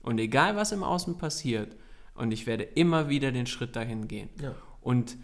Und 0.03 0.19
egal 0.19 0.57
was 0.57 0.73
im 0.73 0.83
Außen 0.83 1.17
passiert, 1.17 1.77
und 2.17 2.33
ich 2.33 2.45
werde 2.49 2.65
immer 2.65 3.09
wieder 3.09 3.31
den 3.31 3.47
Schritt 3.47 3.77
dahin 3.77 4.09
gehen. 4.09 4.31
Ja. 4.41 4.57
Und 4.81 5.17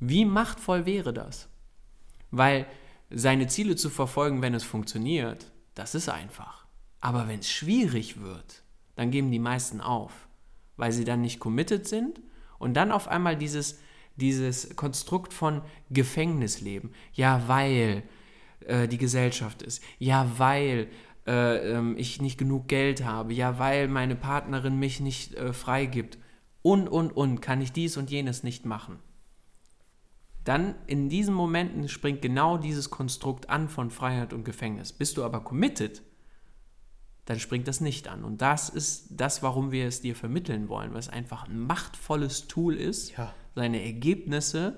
wie 0.00 0.24
machtvoll 0.24 0.86
wäre 0.86 1.12
das? 1.12 1.48
Weil 2.32 2.66
seine 3.10 3.46
Ziele 3.46 3.76
zu 3.76 3.90
verfolgen, 3.90 4.42
wenn 4.42 4.54
es 4.54 4.64
funktioniert, 4.64 5.52
das 5.76 5.94
ist 5.94 6.08
einfach. 6.08 6.66
Aber 7.00 7.28
wenn 7.28 7.38
es 7.38 7.48
schwierig 7.48 8.20
wird, 8.20 8.64
dann 8.96 9.12
geben 9.12 9.30
die 9.30 9.38
meisten 9.38 9.80
auf, 9.80 10.23
weil 10.76 10.92
sie 10.92 11.04
dann 11.04 11.20
nicht 11.20 11.40
committed 11.40 11.86
sind 11.86 12.20
und 12.58 12.74
dann 12.74 12.92
auf 12.92 13.08
einmal 13.08 13.36
dieses, 13.36 13.80
dieses 14.16 14.76
Konstrukt 14.76 15.32
von 15.32 15.62
Gefängnisleben. 15.90 16.90
Ja, 17.12 17.44
weil 17.46 18.02
äh, 18.60 18.88
die 18.88 18.98
Gesellschaft 18.98 19.62
ist. 19.62 19.82
Ja, 19.98 20.30
weil 20.38 20.88
äh, 21.26 21.72
ähm, 21.72 21.96
ich 21.96 22.20
nicht 22.20 22.38
genug 22.38 22.68
Geld 22.68 23.04
habe. 23.04 23.32
Ja, 23.32 23.58
weil 23.58 23.88
meine 23.88 24.16
Partnerin 24.16 24.78
mich 24.78 25.00
nicht 25.00 25.34
äh, 25.34 25.52
freigibt. 25.52 26.18
Und, 26.62 26.88
und, 26.88 27.10
und, 27.10 27.40
kann 27.40 27.60
ich 27.60 27.72
dies 27.72 27.96
und 27.96 28.10
jenes 28.10 28.42
nicht 28.42 28.64
machen 28.64 28.98
dann 30.44 30.74
in 30.86 31.08
diesen 31.08 31.34
Momenten 31.34 31.88
springt 31.88 32.22
genau 32.22 32.58
dieses 32.58 32.90
Konstrukt 32.90 33.48
an 33.48 33.68
von 33.68 33.90
Freiheit 33.90 34.32
und 34.32 34.44
Gefängnis. 34.44 34.92
Bist 34.92 35.16
du 35.16 35.24
aber 35.24 35.40
committed, 35.40 36.02
dann 37.26 37.40
springt 37.40 37.66
das 37.68 37.80
nicht 37.80 38.08
an. 38.08 38.24
Und 38.24 38.42
das 38.42 38.68
ist 38.68 39.06
das, 39.10 39.42
warum 39.42 39.70
wir 39.72 39.86
es 39.86 40.00
dir 40.00 40.14
vermitteln 40.14 40.68
wollen, 40.68 40.92
weil 40.92 41.00
es 41.00 41.08
einfach 41.08 41.44
ein 41.48 41.58
machtvolles 41.58 42.46
Tool 42.48 42.76
ist, 42.76 43.16
Ja. 43.16 43.34
seine 43.54 43.82
Ergebnisse 43.82 44.76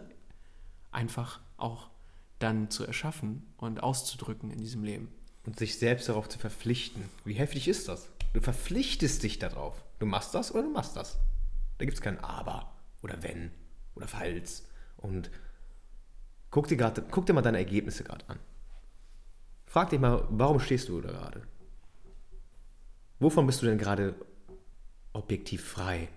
einfach 0.93 1.41
auch 1.57 1.91
dann 2.39 2.71
zu 2.71 2.85
erschaffen 2.87 3.47
und 3.57 3.83
auszudrücken 3.83 4.51
in 4.51 4.59
diesem 4.61 4.85
Leben. 4.85 5.09
Und 5.45 5.59
sich 5.59 5.79
selbst 5.79 6.09
darauf 6.09 6.29
zu 6.29 6.39
verpflichten. 6.39 7.03
Wie 7.25 7.35
heftig 7.35 7.69
ist 7.69 7.89
das? 7.89 8.09
Du 8.33 8.41
verpflichtest 8.41 9.23
dich 9.23 9.39
darauf. 9.39 9.83
Du 9.99 10.07
machst 10.07 10.35
das 10.35 10.53
oder 10.53 10.63
du 10.63 10.71
machst 10.71 10.97
das. 10.97 11.19
Da 11.79 11.85
gibt 11.85 11.97
es 11.97 12.03
kein 12.03 12.19
Aber 12.21 12.73
oder 13.03 13.23
Wenn 13.23 13.51
oder 13.95 14.07
Falls. 14.09 14.65
Und 14.97 15.31
guck 16.51 16.69
dir, 16.69 16.77
grad, 16.77 17.11
guck 17.11 17.27
dir 17.27 17.33
mal 17.33 17.43
deine 17.43 17.59
Ergebnisse 17.59 18.05
gerade 18.05 18.29
an. 18.29 18.39
Frag 19.67 19.91
dich 19.91 20.01
mal, 20.01 20.27
warum 20.31 20.61
stehst 20.61 20.89
du 20.89 21.01
da 21.01 21.11
gerade? 21.11 21.43
Wovon 23.19 23.47
bist 23.47 23.63
du 23.63 23.67
denn 23.67 23.79
gerade 23.79 24.15
objektiv 25.13 25.65
frei? 25.65 26.09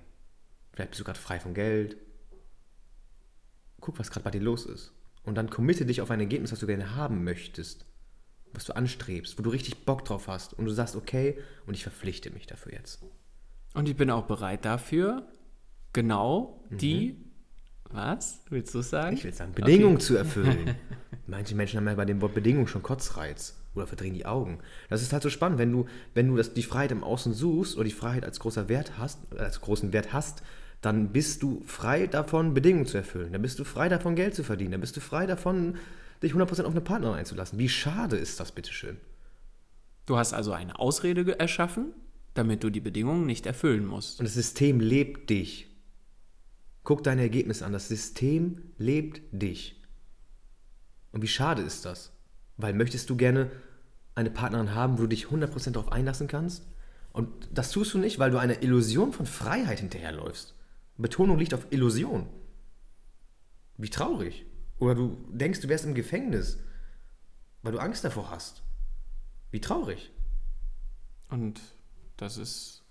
Vielleicht 0.73 0.91
bist 0.91 0.99
du 0.99 1.05
gerade 1.05 1.19
frei 1.19 1.39
von 1.39 1.53
Geld. 1.53 1.97
Guck, 3.79 3.99
was 3.99 4.12
gerade 4.12 4.23
bei 4.23 4.31
dir 4.31 4.41
los 4.41 4.65
ist. 4.65 4.93
Und 5.23 5.35
dann 5.35 5.49
committe 5.49 5.85
dich 5.85 6.01
auf 6.01 6.12
ein 6.12 6.19
Ergebnis, 6.19 6.51
was 6.51 6.59
du 6.59 6.67
gerne 6.67 6.95
haben 6.95 7.23
möchtest 7.23 7.85
was 8.53 8.65
du 8.65 8.75
anstrebst, 8.75 9.38
wo 9.38 9.43
du 9.43 9.49
richtig 9.49 9.85
Bock 9.85 10.05
drauf 10.05 10.27
hast 10.27 10.53
und 10.53 10.65
du 10.65 10.71
sagst, 10.71 10.95
okay, 10.95 11.38
und 11.65 11.73
ich 11.73 11.83
verpflichte 11.83 12.31
mich 12.31 12.47
dafür 12.47 12.73
jetzt. 12.73 13.03
Und 13.73 13.88
ich 13.88 13.95
bin 13.95 14.09
auch 14.09 14.25
bereit 14.25 14.65
dafür, 14.65 15.27
genau 15.93 16.63
die, 16.69 17.17
was 17.91 18.41
willst 18.49 18.73
du 18.73 18.81
sagen? 18.81 19.12
Mhm. 19.12 19.17
Ich 19.17 19.23
will 19.23 19.33
sagen, 19.33 19.53
Bedingungen 19.53 19.99
zu 19.99 20.15
erfüllen. 20.15 20.75
Manche 21.27 21.55
Menschen 21.55 21.77
haben 21.77 21.88
ja 21.88 21.93
bei 21.93 22.05
dem 22.05 22.21
Wort 22.21 22.33
Bedingung 22.33 22.67
schon 22.67 22.81
Kotzreiz 22.81 23.58
oder 23.75 23.88
verdrehen 23.88 24.13
die 24.13 24.25
Augen. 24.25 24.60
Das 24.89 25.01
ist 25.01 25.13
halt 25.13 25.23
so 25.23 25.29
spannend, 25.29 25.60
wenn 25.60 25.71
du, 25.71 25.86
wenn 26.13 26.27
du 26.27 26.36
das, 26.36 26.53
die 26.53 26.63
Freiheit 26.63 26.91
im 26.91 27.03
Außen 27.03 27.34
suchst 27.34 27.75
oder 27.75 27.86
die 27.86 27.91
Freiheit 27.91 28.25
als 28.25 28.39
großer 28.39 28.69
Wert 28.69 28.97
hast, 28.97 29.19
als 29.38 29.62
großen 29.62 29.93
Wert 29.93 30.13
hast, 30.13 30.43
dann 30.82 31.12
bist 31.12 31.43
du 31.43 31.62
frei 31.65 32.08
davon, 32.08 32.53
Bedingungen 32.53 32.86
zu 32.86 32.97
erfüllen. 32.97 33.34
Dann 33.34 33.41
bist 33.41 33.60
du 33.60 33.63
frei 33.63 33.89
davon, 33.89 34.15
Geld 34.15 34.34
zu 34.34 34.43
verdienen. 34.43 34.71
Dann 34.71 34.82
bist 34.82 34.95
du 34.95 35.01
frei 35.01 35.25
davon, 35.25 35.75
dich 36.23 36.34
100% 36.34 36.63
auf 36.63 36.71
eine 36.71 36.82
Partnerin 36.82 37.19
einzulassen. 37.19 37.60
Wie 37.60 37.69
schade 37.69 38.15
ist 38.15 38.39
das, 38.39 38.51
bitteschön? 38.51 38.97
Du 40.05 40.17
hast 40.17 40.34
also 40.34 40.53
eine 40.53 40.79
Ausrede 40.79 41.38
erschaffen, 41.38 41.93
damit 42.34 42.63
du 42.63 42.69
die 42.69 42.79
Bedingungen 42.79 43.25
nicht 43.25 43.45
erfüllen 43.45 43.86
musst. 43.86 44.19
Und 44.19 44.25
das 44.25 44.34
System 44.34 44.79
lebt 44.79 45.29
dich. 45.29 45.67
Guck 46.84 47.03
deine 47.03 47.21
Ergebnisse 47.21 47.65
an. 47.65 47.73
Das 47.73 47.89
System 47.89 48.71
lebt 48.77 49.21
dich. 49.32 49.79
Und 51.12 51.21
wie 51.21 51.27
schade 51.27 51.62
ist 51.62 51.86
das? 51.86 52.12
Weil 52.59 52.73
möchtest 52.73 53.09
du 53.09 53.15
gerne 53.15 53.49
eine 54.15 54.29
Partnerin 54.29 54.75
haben, 54.75 54.97
wo 54.97 55.03
du 55.03 55.07
dich 55.07 55.27
100% 55.27 55.71
darauf 55.71 55.93
einlassen 55.93 56.27
kannst? 56.27 56.67
Und 57.13 57.29
das 57.53 57.71
tust 57.71 57.93
du 57.93 57.97
nicht, 57.97 58.19
weil 58.19 58.31
du 58.31 58.37
einer 58.37 58.61
Illusion 58.61 59.13
von 59.13 59.25
Freiheit 59.25 59.79
hinterherläufst. 59.79 60.55
Betonung 60.97 61.39
liegt 61.39 61.53
auf 61.53 61.67
Illusion. 61.69 62.27
Wie 63.77 63.89
traurig. 63.89 64.45
Oder 64.77 64.95
du 64.95 65.17
denkst, 65.29 65.61
du 65.61 65.69
wärst 65.69 65.85
im 65.85 65.93
Gefängnis, 65.93 66.59
weil 67.63 67.71
du 67.71 67.79
Angst 67.79 68.03
davor 68.03 68.29
hast. 68.29 68.61
Wie 69.51 69.61
traurig. 69.61 70.11
Und 71.29 71.61
das 72.17 72.37
ist 72.37 72.83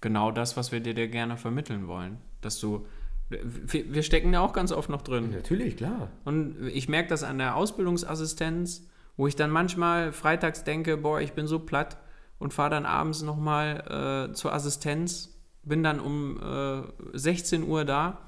genau 0.00 0.32
das, 0.32 0.56
was 0.56 0.72
wir 0.72 0.80
dir, 0.80 0.94
dir 0.94 1.06
gerne 1.06 1.36
vermitteln 1.36 1.86
wollen. 1.86 2.18
Dass 2.40 2.58
du. 2.58 2.84
Wir 3.30 4.02
stecken 4.02 4.32
da 4.32 4.40
auch 4.40 4.52
ganz 4.52 4.72
oft 4.72 4.90
noch 4.90 5.02
drin. 5.02 5.30
Natürlich, 5.30 5.76
klar. 5.76 6.10
Und 6.24 6.66
ich 6.66 6.88
merke 6.88 7.08
das 7.08 7.22
an 7.22 7.38
der 7.38 7.54
Ausbildungsassistenz, 7.54 8.88
wo 9.16 9.26
ich 9.26 9.36
dann 9.36 9.50
manchmal 9.50 10.12
freitags 10.12 10.64
denke, 10.64 10.96
boah, 10.96 11.20
ich 11.20 11.32
bin 11.32 11.46
so 11.46 11.58
platt 11.58 11.98
und 12.38 12.52
fahre 12.52 12.70
dann 12.70 12.86
abends 12.86 13.22
nochmal 13.22 14.28
äh, 14.30 14.34
zur 14.34 14.52
Assistenz, 14.52 15.30
bin 15.62 15.82
dann 15.82 16.00
um 16.00 16.40
äh, 16.42 16.82
16 17.18 17.62
Uhr 17.64 17.84
da 17.84 18.18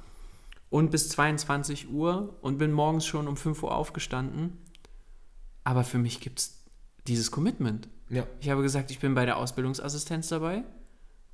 und 0.70 0.90
bis 0.90 1.08
22 1.10 1.90
Uhr 1.90 2.36
und 2.40 2.58
bin 2.58 2.72
morgens 2.72 3.06
schon 3.06 3.28
um 3.28 3.36
5 3.36 3.62
Uhr 3.62 3.74
aufgestanden. 3.74 4.58
Aber 5.64 5.84
für 5.84 5.98
mich 5.98 6.20
gibt 6.20 6.38
es 6.38 6.64
dieses 7.06 7.30
Commitment. 7.30 7.88
Ja. 8.08 8.24
Ich 8.40 8.50
habe 8.50 8.62
gesagt, 8.62 8.90
ich 8.90 9.00
bin 9.00 9.14
bei 9.14 9.26
der 9.26 9.36
Ausbildungsassistenz 9.36 10.28
dabei 10.28 10.62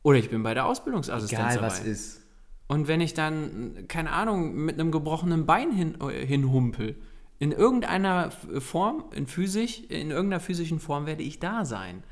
oder 0.03 0.19
ich 0.19 0.31
bin 0.31 0.43
bei 0.43 0.55
der 0.55 0.67
Ausbildungsassistenz 0.67 1.41
Egal 1.41 1.55
dabei. 1.57 1.67
was 1.67 1.81
ist. 1.81 2.23
Und 2.67 2.89
wenn 2.89 3.03
ich 3.03 3.13
dann, 3.13 3.87
keine 3.89 4.13
Ahnung, 4.13 4.55
mit 4.55 4.81
einem 4.81 4.91
gebrochenen 4.91 5.45
Bein 5.45 5.73
hin, 5.73 6.01
äh, 6.01 6.27
hinhumpel, 6.27 6.97
in 7.43 7.51
irgendeiner 7.51 8.31
Form, 8.31 9.07
in 9.13 9.27
physisch, 9.27 9.81
in 9.89 10.13
irgendeiner 10.13 10.39
physischen 10.39 10.79
Form 10.79 11.07
werde 11.07 11.25
ich 11.25 11.41
da 11.41 11.65
sein. 11.65 12.05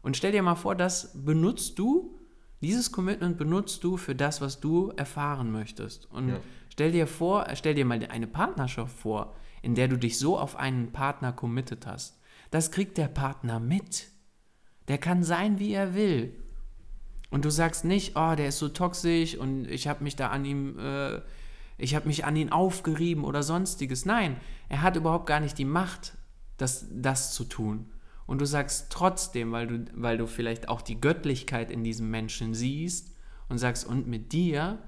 Und 0.00 0.16
stell 0.16 0.32
dir 0.32 0.42
mal 0.42 0.54
vor, 0.54 0.74
das 0.74 1.12
benutzt 1.22 1.78
du, 1.78 2.18
dieses 2.62 2.90
Commitment 2.90 3.36
benutzt 3.36 3.84
du 3.84 3.98
für 3.98 4.14
das, 4.14 4.40
was 4.40 4.58
du 4.58 4.90
erfahren 4.96 5.52
möchtest. 5.52 6.10
Und 6.10 6.30
Ja. 6.30 6.40
stell 6.70 6.92
dir 6.92 7.06
vor, 7.06 7.46
stell 7.56 7.74
dir 7.74 7.84
mal 7.84 8.02
eine 8.06 8.26
Partnerschaft 8.26 8.96
vor, 8.98 9.34
in 9.60 9.74
der 9.74 9.86
du 9.86 9.98
dich 9.98 10.18
so 10.18 10.38
auf 10.38 10.56
einen 10.56 10.92
Partner 10.92 11.30
committed 11.34 11.86
hast. 11.86 12.18
Das 12.50 12.70
kriegt 12.70 12.96
der 12.96 13.08
Partner 13.08 13.60
mit. 13.60 14.08
Der 14.88 14.96
kann 14.96 15.22
sein, 15.22 15.58
wie 15.58 15.74
er 15.74 15.94
will. 15.94 16.32
Und 17.30 17.44
du 17.44 17.50
sagst 17.50 17.84
nicht, 17.84 18.16
oh, 18.16 18.34
der 18.34 18.48
ist 18.48 18.58
so 18.58 18.70
toxisch 18.70 19.36
und 19.36 19.66
ich 19.66 19.88
habe 19.88 20.02
mich 20.04 20.16
da 20.16 20.28
an 20.28 20.46
ihm, 20.46 20.78
äh, 20.78 21.20
ich 21.80 21.94
habe 21.94 22.06
mich 22.06 22.24
an 22.24 22.36
ihn 22.36 22.50
aufgerieben 22.50 23.24
oder 23.24 23.42
sonstiges. 23.42 24.04
Nein, 24.04 24.36
er 24.68 24.82
hat 24.82 24.96
überhaupt 24.96 25.26
gar 25.26 25.40
nicht 25.40 25.58
die 25.58 25.64
Macht, 25.64 26.16
das, 26.56 26.86
das 26.90 27.32
zu 27.32 27.44
tun. 27.44 27.90
Und 28.26 28.40
du 28.40 28.44
sagst 28.44 28.88
trotzdem, 28.90 29.50
weil 29.52 29.66
du, 29.66 29.84
weil 29.94 30.18
du 30.18 30.26
vielleicht 30.26 30.68
auch 30.68 30.82
die 30.82 31.00
Göttlichkeit 31.00 31.70
in 31.70 31.82
diesem 31.82 32.10
Menschen 32.10 32.54
siehst 32.54 33.16
und 33.48 33.58
sagst, 33.58 33.86
und 33.86 34.06
mit 34.06 34.32
dir, 34.32 34.78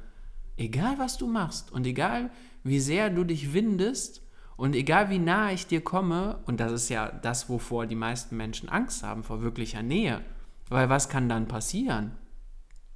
egal 0.56 0.98
was 0.98 1.18
du 1.18 1.26
machst 1.26 1.72
und 1.72 1.86
egal 1.86 2.30
wie 2.62 2.78
sehr 2.78 3.10
du 3.10 3.24
dich 3.24 3.52
windest 3.52 4.22
Und 4.56 4.76
egal 4.76 5.10
wie 5.10 5.18
nah 5.18 5.50
ich 5.50 5.66
dir 5.66 5.82
komme, 5.82 6.38
und 6.46 6.60
das 6.60 6.70
ist 6.70 6.88
ja 6.88 7.10
das, 7.10 7.48
wovor 7.48 7.86
die 7.86 7.96
meisten 7.96 8.36
Menschen 8.36 8.68
Angst 8.68 9.02
haben, 9.02 9.24
vor 9.24 9.42
wirklicher 9.42 9.82
Nähe, 9.82 10.20
weil 10.68 10.88
was 10.88 11.08
kann 11.08 11.28
dann 11.28 11.48
passieren? 11.48 12.12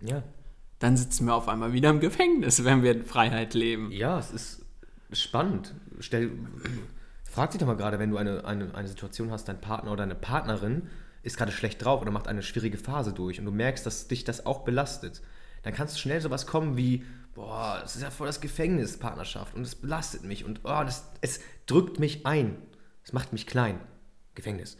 Ja. 0.01 0.23
Dann 0.79 0.97
sitzen 0.97 1.27
wir 1.27 1.35
auf 1.35 1.49
einmal 1.49 1.73
wieder 1.73 1.91
im 1.91 2.01
Gefängnis, 2.01 2.65
wenn 2.65 2.83
wir 2.83 2.93
in 2.93 3.05
Freiheit 3.05 3.55
leben. 3.55 3.91
Ja, 3.93 4.19
es 4.19 4.31
ist 4.31 4.65
spannend. 5.13 5.75
Stell, 6.01 6.33
frag 7.25 7.51
dich 7.51 7.61
doch 7.61 7.67
mal 7.67 7.77
gerade, 7.77 7.99
wenn 7.99 8.11
du 8.11 8.19
eine, 8.19 8.45
eine, 8.45 8.75
eine 8.75 8.89
Situation 8.89 9.31
hast, 9.31 9.49
dein 9.49 9.61
Partner 9.61 9.93
oder 9.93 10.03
deine 10.03 10.15
Partnerin 10.15 10.89
ist 11.23 11.37
gerade 11.37 11.51
schlecht 11.51 11.85
drauf 11.85 12.03
oder 12.03 12.11
macht 12.11 12.29
eine 12.29 12.43
schwierige 12.43 12.79
Phase 12.79 13.13
durch 13.13 13.41
und 13.41 13.47
du 13.47 13.53
merkst, 13.53 13.85
dass 13.85 14.07
dich 14.07 14.25
das 14.25 14.47
auch 14.47 14.61
belastet, 14.61 15.23
dann 15.63 15.75
kannst 15.75 15.97
du 15.97 16.01
schnell 16.01 16.21
sowas 16.21 16.47
kommen 16.47 16.77
wie, 16.77 17.05
boah, 17.35 17.79
das 17.83 17.97
ist 17.97 18.03
ja 18.03 18.11
voll 18.11 18.29
das 18.29 18.41
Gefängnis, 18.41 18.99
Partnerschaft 18.99 19.55
und 19.57 19.63
es 19.63 19.75
belastet 19.75 20.25
mich 20.25 20.45
und 20.45 20.61
oh, 20.63 20.83
das, 20.85 21.11
es 21.23 21.41
drückt 21.67 21.99
mich 21.99 22.27
ein. 22.27 22.57
Es 23.03 23.13
macht 23.13 23.33
mich 23.33 23.47
klein. 23.47 23.81
Gefängnis. 24.35 24.77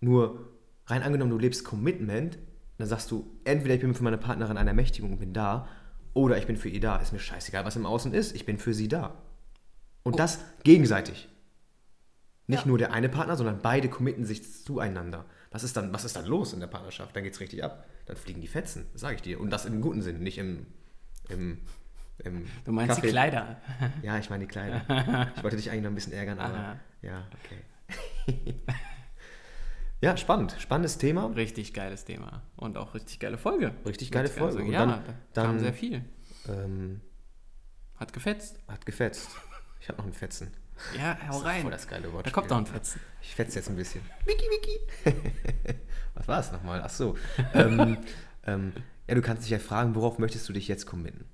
Nur 0.00 0.48
rein 0.86 1.02
angenommen, 1.02 1.30
du 1.30 1.38
lebst 1.38 1.64
Commitment, 1.64 2.38
dann 2.78 2.88
sagst 2.88 3.10
du, 3.10 3.30
entweder 3.44 3.74
ich 3.74 3.80
bin 3.80 3.94
für 3.94 4.04
meine 4.04 4.18
Partnerin 4.18 4.56
eine 4.56 4.70
Ermächtigung 4.70 5.12
und 5.12 5.18
bin 5.18 5.32
da, 5.32 5.68
oder 6.12 6.38
ich 6.38 6.46
bin 6.46 6.56
für 6.56 6.68
ihr 6.68 6.80
da. 6.80 6.96
Ist 6.96 7.12
mir 7.12 7.18
scheißegal, 7.18 7.64
was 7.64 7.76
im 7.76 7.86
Außen 7.86 8.12
ist, 8.14 8.34
ich 8.34 8.46
bin 8.46 8.58
für 8.58 8.74
sie 8.74 8.88
da. 8.88 9.14
Und 10.02 10.18
das 10.18 10.40
gegenseitig. 10.64 11.28
Nicht 12.46 12.62
Ja. 12.62 12.68
nur 12.68 12.78
der 12.78 12.92
eine 12.92 13.08
Partner, 13.08 13.36
sondern 13.36 13.60
beide 13.62 13.88
committen 13.88 14.24
sich 14.24 14.64
zueinander. 14.64 15.24
Was 15.50 15.64
ist 15.64 15.76
dann, 15.76 15.92
was 15.92 16.04
ist 16.04 16.14
dann 16.16 16.26
los 16.26 16.52
in 16.52 16.60
der 16.60 16.66
Partnerschaft? 16.66 17.16
Dann 17.16 17.24
geht's 17.24 17.40
richtig 17.40 17.64
ab. 17.64 17.86
Dann 18.06 18.16
fliegen 18.16 18.40
die 18.40 18.46
Fetzen, 18.48 18.86
sage 18.94 19.14
ich 19.16 19.22
dir. 19.22 19.40
Und 19.40 19.50
das 19.50 19.64
im 19.64 19.80
guten 19.80 20.02
Sinn, 20.02 20.18
nicht 20.22 20.36
im, 20.38 20.66
im, 21.30 21.60
im 22.18 22.46
Du 22.64 22.72
meinst 22.72 22.96
Kaffee. 22.96 23.06
die 23.06 23.12
Kleider. 23.12 23.56
Ja, 24.02 24.18
ich 24.18 24.28
meine 24.30 24.44
die 24.44 24.50
Kleider. 24.50 24.82
Ich 25.36 25.42
wollte 25.42 25.56
dich 25.56 25.70
eigentlich 25.70 25.82
noch 25.84 25.90
ein 25.90 25.94
bisschen 25.94 26.12
ärgern, 26.12 26.38
aber 26.38 26.54
Aha. 26.58 26.76
ja, 27.02 27.26
okay. 27.44 28.54
ja, 30.04 30.16
spannend. 30.16 30.56
Spannendes 30.58 30.98
Thema. 30.98 31.26
Richtig 31.26 31.72
geiles 31.74 32.04
Thema. 32.04 32.42
Und 32.56 32.76
auch 32.76 32.94
richtig 32.94 33.18
geile 33.20 33.38
Folge. 33.38 33.74
Richtig 33.86 34.10
geile 34.10 34.28
ganz 34.28 34.38
Folge. 34.38 34.54
sagen. 34.54 34.66
Und 34.68 34.72
Ja, 34.72 34.86
dann- 34.86 35.04
da 35.32 35.42
kam 35.42 35.52
dann- 35.52 35.60
sehr 35.60 35.72
viel. 35.74 36.04
Ähm, 36.48 37.00
Hat 37.96 38.12
gefetzt. 38.12 38.58
hat 38.68 38.84
gefetzt. 38.86 39.28
Ich 39.80 39.88
habe 39.88 39.98
noch 39.98 40.04
einen 40.04 40.14
Fetzen. 40.14 40.50
Ja, 40.98 41.16
hau 41.28 41.34
Das 41.38 41.44
rein. 41.44 41.62
voll 41.62 41.70
das 41.70 41.86
geile 41.86 42.12
Wort. 42.12 42.26
Da 42.26 42.30
kommt 42.30 42.50
noch 42.50 42.56
ein 42.58 42.66
Fetzen. 42.66 43.00
Ich 43.22 43.34
fetze 43.34 43.56
jetzt 43.58 43.68
ein 43.68 43.76
bisschen. 43.76 44.00
Wiki, 44.24 44.44
wiki. 44.46 45.14
Was 46.14 46.26
war 46.28 46.40
es 46.40 46.50
nochmal? 46.52 46.82
Ach 46.84 46.90
so. 46.90 47.16
ähm, 47.54 47.98
ähm, 48.46 48.72
ja, 49.08 49.14
du 49.14 49.22
kannst 49.22 49.44
dich 49.44 49.50
ja 49.50 49.58
fragen, 49.58 49.94
worauf 49.94 50.18
möchtest 50.18 50.48
du 50.48 50.52
dich 50.52 50.66
jetzt 50.68 50.86
committen? 50.86 51.26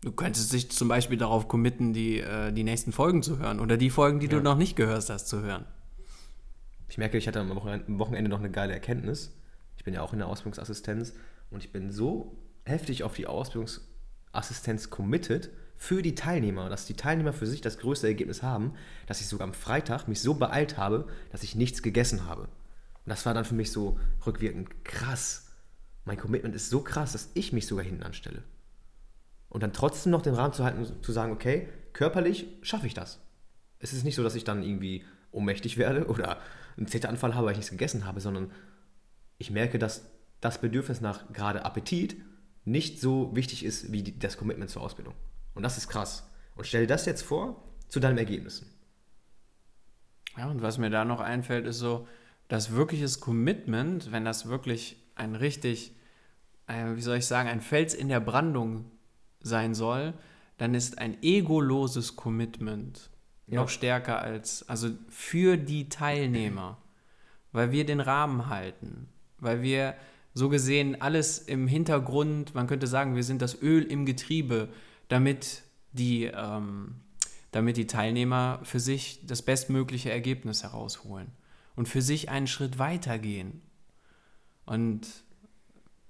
Du 0.00 0.12
könntest 0.12 0.52
dich 0.52 0.70
zum 0.70 0.88
Beispiel 0.88 1.18
darauf 1.18 1.48
committen, 1.48 1.92
die, 1.92 2.20
äh, 2.20 2.52
die 2.52 2.62
nächsten 2.64 2.92
Folgen 2.92 3.22
zu 3.22 3.38
hören 3.38 3.60
oder 3.60 3.76
die 3.76 3.90
Folgen, 3.90 4.20
die 4.20 4.28
du 4.28 4.36
Ja. 4.36 4.42
noch 4.42 4.56
nicht 4.56 4.74
gehört 4.76 5.08
hast, 5.10 5.26
zu 5.26 5.40
hören. 5.42 5.64
Ich 6.88 6.98
merke, 6.98 7.18
ich 7.18 7.28
hatte 7.28 7.40
am 7.40 7.54
Wochenende, 7.54 8.30
noch 8.30 8.38
eine 8.38 8.50
geile 8.50 8.72
Erkenntnis. 8.72 9.34
Ich 9.76 9.84
bin 9.84 9.94
ja 9.94 10.02
auch 10.02 10.12
in 10.12 10.18
der 10.18 10.28
Ausbildungsassistenz 10.28 11.14
und 11.50 11.62
ich 11.62 11.72
bin 11.72 11.92
so 11.92 12.36
heftig 12.64 13.04
auf 13.04 13.14
die 13.14 13.26
Ausbildungsassistenz 13.26 14.90
committed 14.90 15.50
für 15.76 16.02
die 16.02 16.14
Teilnehmer, 16.14 16.68
dass 16.68 16.86
die 16.86 16.94
Teilnehmer 16.94 17.32
für 17.32 17.46
sich 17.46 17.60
das 17.60 17.78
größte 17.78 18.08
Ergebnis 18.08 18.42
haben, 18.42 18.74
dass 19.06 19.20
ich 19.20 19.28
sogar 19.28 19.46
am 19.46 19.54
Freitag 19.54 20.08
mich 20.08 20.20
so 20.20 20.34
beeilt 20.34 20.76
habe, 20.76 21.06
dass 21.30 21.44
ich 21.44 21.54
nichts 21.54 21.82
gegessen 21.82 22.26
habe. 22.26 22.42
Und 22.42 23.10
das 23.10 23.24
war 23.24 23.32
dann 23.32 23.44
für 23.44 23.54
mich 23.54 23.70
so 23.70 23.98
rückwirkend 24.26 24.84
krass. 24.84 25.52
Mein 26.04 26.18
Commitment 26.18 26.54
ist 26.54 26.68
so 26.68 26.80
krass, 26.80 27.12
dass 27.12 27.30
ich 27.34 27.52
mich 27.52 27.66
sogar 27.66 27.84
hinten 27.84 28.02
anstelle. 28.02 28.42
Und 29.48 29.62
dann 29.62 29.72
trotzdem 29.72 30.10
noch 30.10 30.22
den 30.22 30.34
Rahmen 30.34 30.52
zu 30.52 30.64
halten, 30.64 30.86
zu 31.02 31.12
sagen, 31.12 31.32
okay, 31.32 31.68
körperlich 31.92 32.46
schaffe 32.62 32.86
ich 32.86 32.94
das. 32.94 33.20
Es 33.78 33.92
ist 33.92 34.04
nicht 34.04 34.16
so, 34.16 34.22
dass 34.22 34.34
ich 34.34 34.44
dann 34.44 34.62
irgendwie 34.62 35.04
ohnmächtig 35.30 35.78
werde 35.78 36.06
oder 36.06 36.38
einen 36.78 36.88
Zeteranfall 36.88 37.34
habe, 37.34 37.46
weil 37.46 37.52
ich 37.52 37.58
nichts 37.58 37.70
gegessen 37.70 38.04
habe, 38.04 38.20
sondern 38.20 38.50
ich 39.36 39.50
merke, 39.50 39.78
dass 39.78 40.06
das 40.40 40.60
Bedürfnis 40.60 41.00
nach 41.00 41.32
gerade 41.32 41.64
Appetit 41.64 42.16
nicht 42.64 43.00
so 43.00 43.34
wichtig 43.34 43.64
ist 43.64 43.92
wie 43.92 44.02
die, 44.02 44.18
das 44.18 44.36
Commitment 44.36 44.70
zur 44.70 44.82
Ausbildung. 44.82 45.14
Und 45.54 45.62
das 45.62 45.78
ist 45.78 45.88
krass. 45.88 46.28
Und 46.54 46.66
stell 46.66 46.82
dir 46.82 46.86
das 46.86 47.06
jetzt 47.06 47.22
vor 47.22 47.64
zu 47.88 48.00
deinen 48.00 48.18
Ergebnissen. 48.18 48.66
Ja, 50.36 50.48
und 50.48 50.62
was 50.62 50.78
mir 50.78 50.90
da 50.90 51.04
noch 51.04 51.20
einfällt, 51.20 51.66
ist 51.66 51.78
so, 51.78 52.06
das 52.48 52.72
wirkliches 52.72 53.20
Commitment, 53.20 54.10
wenn 54.12 54.24
das 54.24 54.48
wirklich 54.48 54.96
ein 55.14 55.34
richtig, 55.34 55.94
äh, 56.66 56.94
wie 56.94 57.00
soll 57.00 57.18
ich 57.18 57.26
sagen, 57.26 57.48
ein 57.48 57.60
Fels 57.60 57.94
in 57.94 58.08
der 58.08 58.20
Brandung 58.20 58.90
sein 59.40 59.74
soll, 59.74 60.14
dann 60.56 60.74
ist 60.74 60.98
ein 60.98 61.22
egoloses 61.22 62.16
Commitment 62.16 63.10
Ja. 63.50 63.60
noch 63.60 63.68
stärker 63.68 64.20
als, 64.20 64.68
also 64.68 64.90
für 65.08 65.56
die 65.56 65.88
Teilnehmer, 65.88 66.78
weil 67.52 67.72
wir 67.72 67.86
den 67.86 68.00
Rahmen 68.00 68.48
halten, 68.48 69.08
weil 69.38 69.62
wir 69.62 69.94
so 70.34 70.48
gesehen 70.48 71.00
alles 71.00 71.38
im 71.38 71.66
Hintergrund, 71.66 72.54
man 72.54 72.66
könnte 72.66 72.86
sagen, 72.86 73.16
wir 73.16 73.24
sind 73.24 73.42
das 73.42 73.60
Öl 73.62 73.82
im 73.84 74.06
Getriebe, 74.06 74.68
damit 75.08 75.62
die, 75.92 76.24
ähm, 76.24 76.96
damit 77.50 77.76
die 77.76 77.86
Teilnehmer 77.86 78.60
für 78.62 78.80
sich 78.80 79.26
das 79.26 79.42
bestmögliche 79.42 80.10
Ergebnis 80.10 80.62
herausholen 80.62 81.28
und 81.74 81.88
für 81.88 82.02
sich 82.02 82.28
einen 82.28 82.46
Schritt 82.46 82.78
weitergehen. 82.78 83.62
Und 84.66 85.06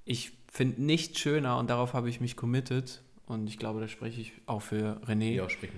ich 0.05 0.33
finde 0.51 0.83
nichts 0.83 1.21
schöner, 1.21 1.59
und 1.59 1.71
darauf 1.71 1.95
habe 1.95 2.09
ich 2.09 2.21
mich 2.21 2.37
committed, 2.37 3.03
und 3.27 3.47
ich 3.47 3.59
glaube, 3.59 3.81
da 3.81 3.87
spreche 3.87 4.21
ich 4.21 4.33
auch 4.47 4.63
für 4.63 5.01
René, 5.07 5.49
sprich 5.49 5.71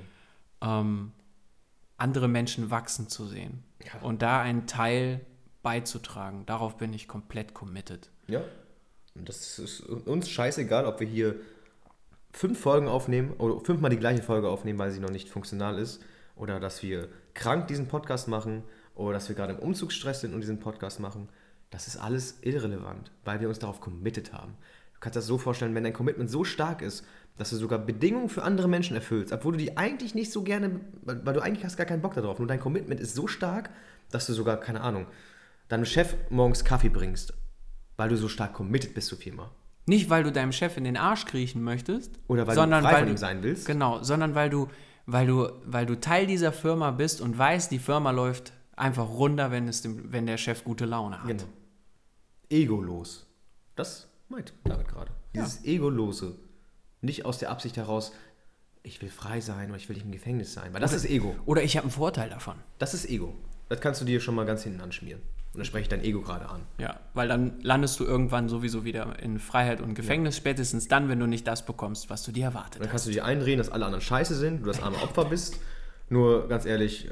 mal. 0.60 0.80
ähm, 0.80 1.12
andere 2.00 2.28
Menschen 2.28 2.70
wachsen 2.70 3.08
zu 3.08 3.26
sehen 3.26 3.62
Ja. 3.84 4.00
und 4.02 4.22
da 4.22 4.40
einen 4.40 4.66
Teil 4.66 5.20
beizutragen. 5.62 6.46
Darauf 6.46 6.76
bin 6.76 6.92
ich 6.92 7.06
komplett 7.08 7.54
committed. 7.54 8.10
Ja. 8.26 8.42
Und 9.14 9.28
das 9.28 9.58
ist 9.58 9.80
uns 9.80 10.28
scheißegal, 10.30 10.86
ob 10.86 11.00
wir 11.00 11.06
hier 11.06 11.36
fünf 12.32 12.60
Folgen 12.60 12.88
aufnehmen 12.88 13.32
oder 13.34 13.60
fünfmal 13.64 13.90
die 13.90 13.98
gleiche 13.98 14.22
Folge 14.22 14.48
aufnehmen, 14.48 14.78
weil 14.78 14.90
sie 14.90 15.00
noch 15.00 15.10
nicht 15.10 15.28
funktional 15.28 15.78
ist. 15.78 16.00
Oder 16.36 16.58
dass 16.60 16.82
wir 16.82 17.08
krank 17.34 17.66
diesen 17.66 17.88
Podcast 17.88 18.28
machen 18.28 18.62
oder 18.94 19.12
dass 19.14 19.28
wir 19.28 19.36
gerade 19.36 19.52
im 19.54 19.58
Umzugsstress 19.58 20.20
sind 20.22 20.32
und 20.32 20.40
diesen 20.40 20.60
Podcast 20.60 21.00
machen. 21.00 21.28
Das 21.70 21.86
ist 21.86 21.96
alles 21.98 22.38
irrelevant, 22.42 23.10
weil 23.24 23.40
wir 23.40 23.48
uns 23.48 23.58
darauf 23.58 23.80
committed 23.80 24.32
haben. 24.32 24.54
Du 24.94 25.00
kannst 25.00 25.16
das 25.16 25.26
so 25.26 25.38
vorstellen, 25.38 25.74
wenn 25.74 25.84
dein 25.84 25.92
Commitment 25.92 26.30
so 26.30 26.44
stark 26.44 26.82
ist, 26.82 27.04
dass 27.40 27.48
du 27.48 27.56
sogar 27.56 27.78
Bedingungen 27.78 28.28
für 28.28 28.42
andere 28.42 28.68
Menschen 28.68 28.94
erfüllst, 28.94 29.32
obwohl 29.32 29.52
du 29.52 29.58
die 29.58 29.78
eigentlich 29.78 30.14
nicht 30.14 30.30
so 30.30 30.42
gerne, 30.42 30.78
weil 31.00 31.32
du 31.32 31.40
eigentlich 31.40 31.64
hast 31.64 31.78
gar 31.78 31.86
keinen 31.86 32.02
Bock 32.02 32.12
darauf. 32.12 32.38
Nur 32.38 32.46
dein 32.46 32.60
Commitment 32.60 33.00
ist 33.00 33.14
so 33.14 33.26
stark, 33.26 33.70
dass 34.10 34.26
du 34.26 34.34
sogar, 34.34 34.58
keine 34.60 34.82
Ahnung, 34.82 35.06
deinem 35.68 35.86
Chef 35.86 36.14
morgens 36.28 36.64
Kaffee 36.64 36.90
bringst, 36.90 37.32
weil 37.96 38.10
du 38.10 38.18
so 38.18 38.28
stark 38.28 38.52
committed 38.52 38.92
bist 38.92 39.08
zur 39.08 39.16
Firma. 39.16 39.50
Nicht, 39.86 40.10
weil 40.10 40.22
du 40.22 40.32
deinem 40.32 40.52
Chef 40.52 40.76
in 40.76 40.84
den 40.84 40.98
Arsch 40.98 41.24
kriechen 41.24 41.62
möchtest, 41.62 42.20
Oder 42.28 42.46
weil 42.46 42.54
sondern 42.54 42.82
du 42.82 42.88
frei 42.90 42.92
weil 42.92 43.00
von 43.00 43.08
du, 43.08 43.14
ihm 43.14 43.16
sein 43.16 43.42
willst. 43.42 43.64
Genau, 43.64 44.02
sondern 44.02 44.34
weil 44.34 44.50
du, 44.50 44.68
weil 45.06 45.26
du, 45.26 45.48
weil 45.64 45.86
du 45.86 45.98
Teil 45.98 46.26
dieser 46.26 46.52
Firma 46.52 46.90
bist 46.90 47.22
und 47.22 47.38
weißt, 47.38 47.70
die 47.70 47.78
Firma 47.78 48.10
läuft 48.10 48.52
einfach 48.76 49.08
runter, 49.08 49.50
wenn, 49.50 49.66
es 49.66 49.80
dem, 49.80 50.12
wenn 50.12 50.26
der 50.26 50.36
Chef 50.36 50.62
gute 50.62 50.84
Laune 50.84 51.22
hat. 51.22 51.26
Genau. 51.26 51.44
Egolos. 52.50 53.26
Das 53.76 54.08
meint 54.28 54.52
David 54.64 54.88
gerade. 54.88 55.10
Dieses 55.34 55.64
Egolose. 55.64 56.36
Nicht 57.00 57.24
aus 57.24 57.38
der 57.38 57.50
Absicht 57.50 57.76
heraus, 57.76 58.12
ich 58.82 59.00
will 59.02 59.08
frei 59.10 59.40
sein 59.40 59.68
oder 59.68 59.76
ich 59.76 59.88
will 59.88 59.96
nicht 59.96 60.06
im 60.06 60.12
Gefängnis 60.12 60.52
sein. 60.54 60.72
Weil 60.72 60.80
das 60.80 60.92
ist 60.92 61.04
Ego. 61.04 61.34
Oder 61.46 61.62
ich 61.62 61.76
habe 61.76 61.84
einen 61.84 61.92
Vorteil 61.92 62.30
davon. 62.30 62.56
Das 62.78 62.94
ist 62.94 63.08
Ego. 63.08 63.34
Das 63.68 63.80
kannst 63.80 64.00
du 64.00 64.04
dir 64.04 64.20
schon 64.20 64.34
mal 64.34 64.46
ganz 64.46 64.62
hinten 64.64 64.80
anschmieren. 64.80 65.20
Und 65.52 65.58
dann 65.58 65.64
spreche 65.64 65.82
ich 65.82 65.88
dein 65.88 66.02
Ego 66.02 66.20
gerade 66.22 66.48
an. 66.48 66.62
Ja, 66.78 67.00
weil 67.12 67.26
dann 67.28 67.60
landest 67.62 67.98
du 67.98 68.04
irgendwann 68.04 68.48
sowieso 68.48 68.84
wieder 68.84 69.18
in 69.20 69.38
Freiheit 69.40 69.80
und 69.80 69.94
Gefängnis, 69.94 70.36
spätestens 70.36 70.86
dann, 70.86 71.08
wenn 71.08 71.18
du 71.18 71.26
nicht 71.26 71.46
das 71.46 71.66
bekommst, 71.66 72.08
was 72.08 72.22
du 72.22 72.30
dir 72.30 72.44
erwartet 72.44 72.76
Dann 72.76 72.82
hast. 72.82 72.90
kannst 72.90 73.06
du 73.06 73.10
dir 73.10 73.24
einreden, 73.24 73.58
dass 73.58 73.68
alle 73.68 73.84
anderen 73.84 74.02
scheiße 74.02 74.34
sind, 74.36 74.62
du 74.62 74.66
das 74.66 74.80
arme 74.80 74.96
Opfer 75.02 75.24
bist. 75.24 75.56
Nur 76.08 76.48
ganz 76.48 76.66
ehrlich, 76.66 77.08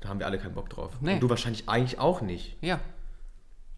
da 0.00 0.10
haben 0.10 0.18
wir 0.18 0.26
alle 0.26 0.38
keinen 0.38 0.54
Bock 0.54 0.68
drauf. 0.68 0.92
Nee. 1.00 1.14
Und 1.14 1.20
du 1.20 1.30
wahrscheinlich 1.30 1.68
eigentlich 1.68 1.98
auch 1.98 2.20
nicht. 2.20 2.56
Ja. 2.60 2.80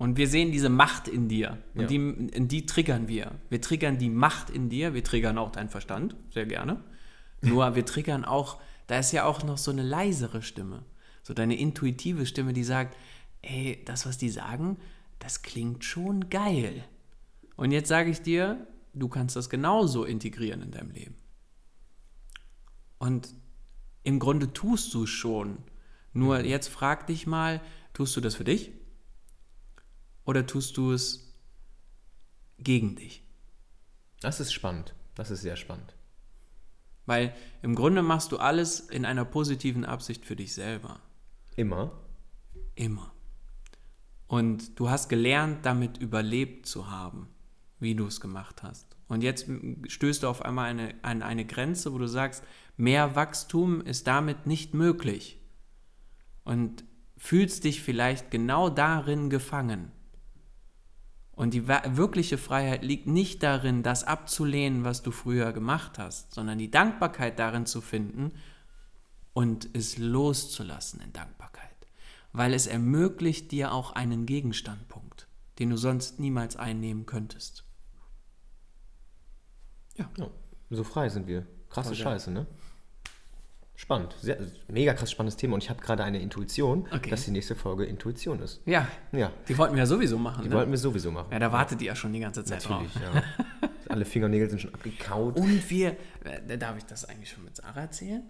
Und 0.02 0.16
wir 0.16 0.26
sehen 0.26 0.50
diese 0.50 0.68
Macht 0.68 1.06
in 1.06 1.28
dir. 1.28 1.58
Und 1.74 1.82
Ja. 1.82 1.86
die, 1.86 2.48
die 2.48 2.66
triggern 2.66 3.06
wir. 3.06 3.38
Wir 3.50 3.60
triggern 3.60 3.98
die 3.98 4.10
Macht 4.10 4.50
in 4.50 4.68
dir. 4.68 4.94
Wir 4.94 5.04
triggern 5.04 5.38
auch 5.38 5.52
deinen 5.52 5.68
Verstand, 5.68 6.16
sehr 6.32 6.44
gerne. 6.44 6.82
Nur 7.40 7.76
wir 7.76 7.86
triggern 7.86 8.24
auch, 8.24 8.60
da 8.88 8.98
ist 8.98 9.12
ja 9.12 9.24
auch 9.26 9.44
noch 9.44 9.58
so 9.58 9.70
eine 9.70 9.84
leisere 9.84 10.42
Stimme. 10.42 10.84
So 11.22 11.34
deine 11.34 11.56
intuitive 11.56 12.26
Stimme, 12.26 12.52
die 12.52 12.64
sagt, 12.64 12.96
ey, 13.42 13.80
das, 13.84 14.04
was 14.04 14.18
die 14.18 14.28
sagen, 14.28 14.76
das 15.20 15.42
klingt 15.42 15.84
schon 15.84 16.30
geil. 16.30 16.82
Und 17.54 17.70
jetzt 17.70 17.88
sage 17.88 18.10
ich 18.10 18.22
dir, 18.22 18.66
du 18.94 19.06
kannst 19.06 19.36
das 19.36 19.50
genauso 19.50 20.02
integrieren 20.02 20.62
in 20.62 20.72
deinem 20.72 20.90
Leben. 20.90 21.14
Und 22.98 23.36
im 24.02 24.18
Grunde 24.18 24.52
tust 24.52 24.92
du 24.94 25.04
es 25.04 25.10
schon. 25.10 25.58
Nur 26.12 26.40
jetzt 26.40 26.66
frag 26.66 27.06
dich 27.06 27.28
mal, 27.28 27.60
tust 27.92 28.16
du 28.16 28.20
das 28.20 28.34
für 28.34 28.42
dich? 28.42 28.72
Oder 30.24 30.46
tust 30.46 30.76
du 30.76 30.92
es 30.92 31.34
gegen 32.58 32.96
dich? 32.96 33.24
Das 34.20 34.40
ist 34.40 34.52
spannend. 34.52 34.94
Das 35.14 35.30
ist 35.30 35.42
sehr 35.42 35.56
spannend. 35.56 35.94
Weil 37.06 37.34
im 37.62 37.74
Grunde 37.74 38.02
machst 38.02 38.32
du 38.32 38.38
alles 38.38 38.80
in 38.80 39.04
einer 39.04 39.24
positiven 39.24 39.84
Absicht 39.84 40.24
für 40.24 40.36
dich 40.36 40.54
selber. 40.54 41.00
Immer. 41.56 41.92
Immer. 42.74 43.12
Und 44.28 44.78
du 44.78 44.88
hast 44.88 45.08
gelernt, 45.08 45.66
damit 45.66 45.98
überlebt 45.98 46.66
zu 46.66 46.90
haben, 46.90 47.28
wie 47.80 47.94
du 47.94 48.06
es 48.06 48.20
gemacht 48.20 48.62
hast. 48.62 48.96
Und 49.08 49.22
jetzt 49.22 49.46
stößt 49.88 50.22
du 50.22 50.28
auf 50.28 50.42
einmal 50.42 50.70
eine, 50.70 50.94
an 51.02 51.22
eine 51.22 51.44
Grenze, 51.44 51.92
wo 51.92 51.98
du 51.98 52.06
sagst, 52.06 52.42
mehr 52.78 53.14
Wachstum 53.14 53.82
ist 53.82 54.06
damit 54.06 54.46
nicht 54.46 54.72
möglich. 54.72 55.38
Und 56.44 56.84
fühlst 57.18 57.64
dich 57.64 57.82
vielleicht 57.82 58.30
genau 58.30 58.70
darin 58.70 59.28
gefangen. 59.28 59.92
Und 61.42 61.54
die 61.54 61.66
wirkliche 61.66 62.38
Freiheit 62.38 62.84
liegt 62.84 63.08
nicht 63.08 63.42
darin, 63.42 63.82
das 63.82 64.04
abzulehnen, 64.04 64.84
was 64.84 65.02
du 65.02 65.10
früher 65.10 65.52
gemacht 65.52 65.98
hast, 65.98 66.32
sondern 66.32 66.56
die 66.56 66.70
Dankbarkeit 66.70 67.36
darin 67.40 67.66
zu 67.66 67.80
finden 67.80 68.30
und 69.32 69.68
es 69.72 69.98
loszulassen 69.98 71.00
in 71.00 71.12
Dankbarkeit. 71.12 71.88
Weil 72.32 72.54
es 72.54 72.68
ermöglicht 72.68 73.50
dir 73.50 73.72
auch 73.72 73.90
einen 73.90 74.24
Gegenstandpunkt, 74.24 75.26
den 75.58 75.70
du 75.70 75.76
sonst 75.76 76.20
niemals 76.20 76.54
einnehmen 76.54 77.06
könntest. 77.06 77.64
Ja. 79.96 80.08
ja 80.18 80.30
so 80.70 80.84
frei 80.84 81.08
sind 81.08 81.26
wir. 81.26 81.44
Krasse 81.70 81.96
Scheiße, 81.96 82.30
ne? 82.30 82.46
Spannend. 83.74 84.14
Sehr, 84.20 84.38
mega 84.68 84.94
krass 84.94 85.10
spannendes 85.10 85.36
Thema. 85.36 85.54
Und 85.54 85.64
ich 85.64 85.70
habe 85.70 85.80
gerade 85.80 86.04
eine 86.04 86.20
Intuition, 86.20 86.86
okay. 86.92 87.10
dass 87.10 87.24
die 87.24 87.30
nächste 87.30 87.56
Folge 87.56 87.84
Intuition 87.84 88.40
ist. 88.40 88.60
Ja. 88.64 88.86
ja. 89.12 89.32
Die 89.48 89.58
wollten 89.58 89.74
wir 89.74 89.80
ja 89.80 89.86
sowieso 89.86 90.18
machen. 90.18 90.42
Die 90.44 90.48
ne? 90.48 90.54
wollten 90.54 90.70
wir 90.70 90.78
sowieso 90.78 91.10
machen. 91.10 91.28
Ja, 91.32 91.38
da 91.38 91.50
wartet 91.50 91.80
ihr 91.80 91.88
ja 91.88 91.96
schon 91.96 92.12
die 92.12 92.20
ganze 92.20 92.44
Zeit 92.44 92.68
Natürlich, 92.68 92.92
drauf. 92.92 93.12
ja. 93.14 93.68
Alle 93.88 94.04
Fingernägel 94.04 94.48
sind 94.48 94.60
schon 94.60 94.74
abgekaut. 94.74 95.36
Und 95.36 95.70
wir, 95.70 95.96
äh, 96.24 96.56
darf 96.56 96.76
ich 96.78 96.84
das 96.84 97.04
eigentlich 97.04 97.30
schon 97.30 97.44
mit 97.44 97.56
Sarah 97.56 97.80
erzählen? 97.80 98.22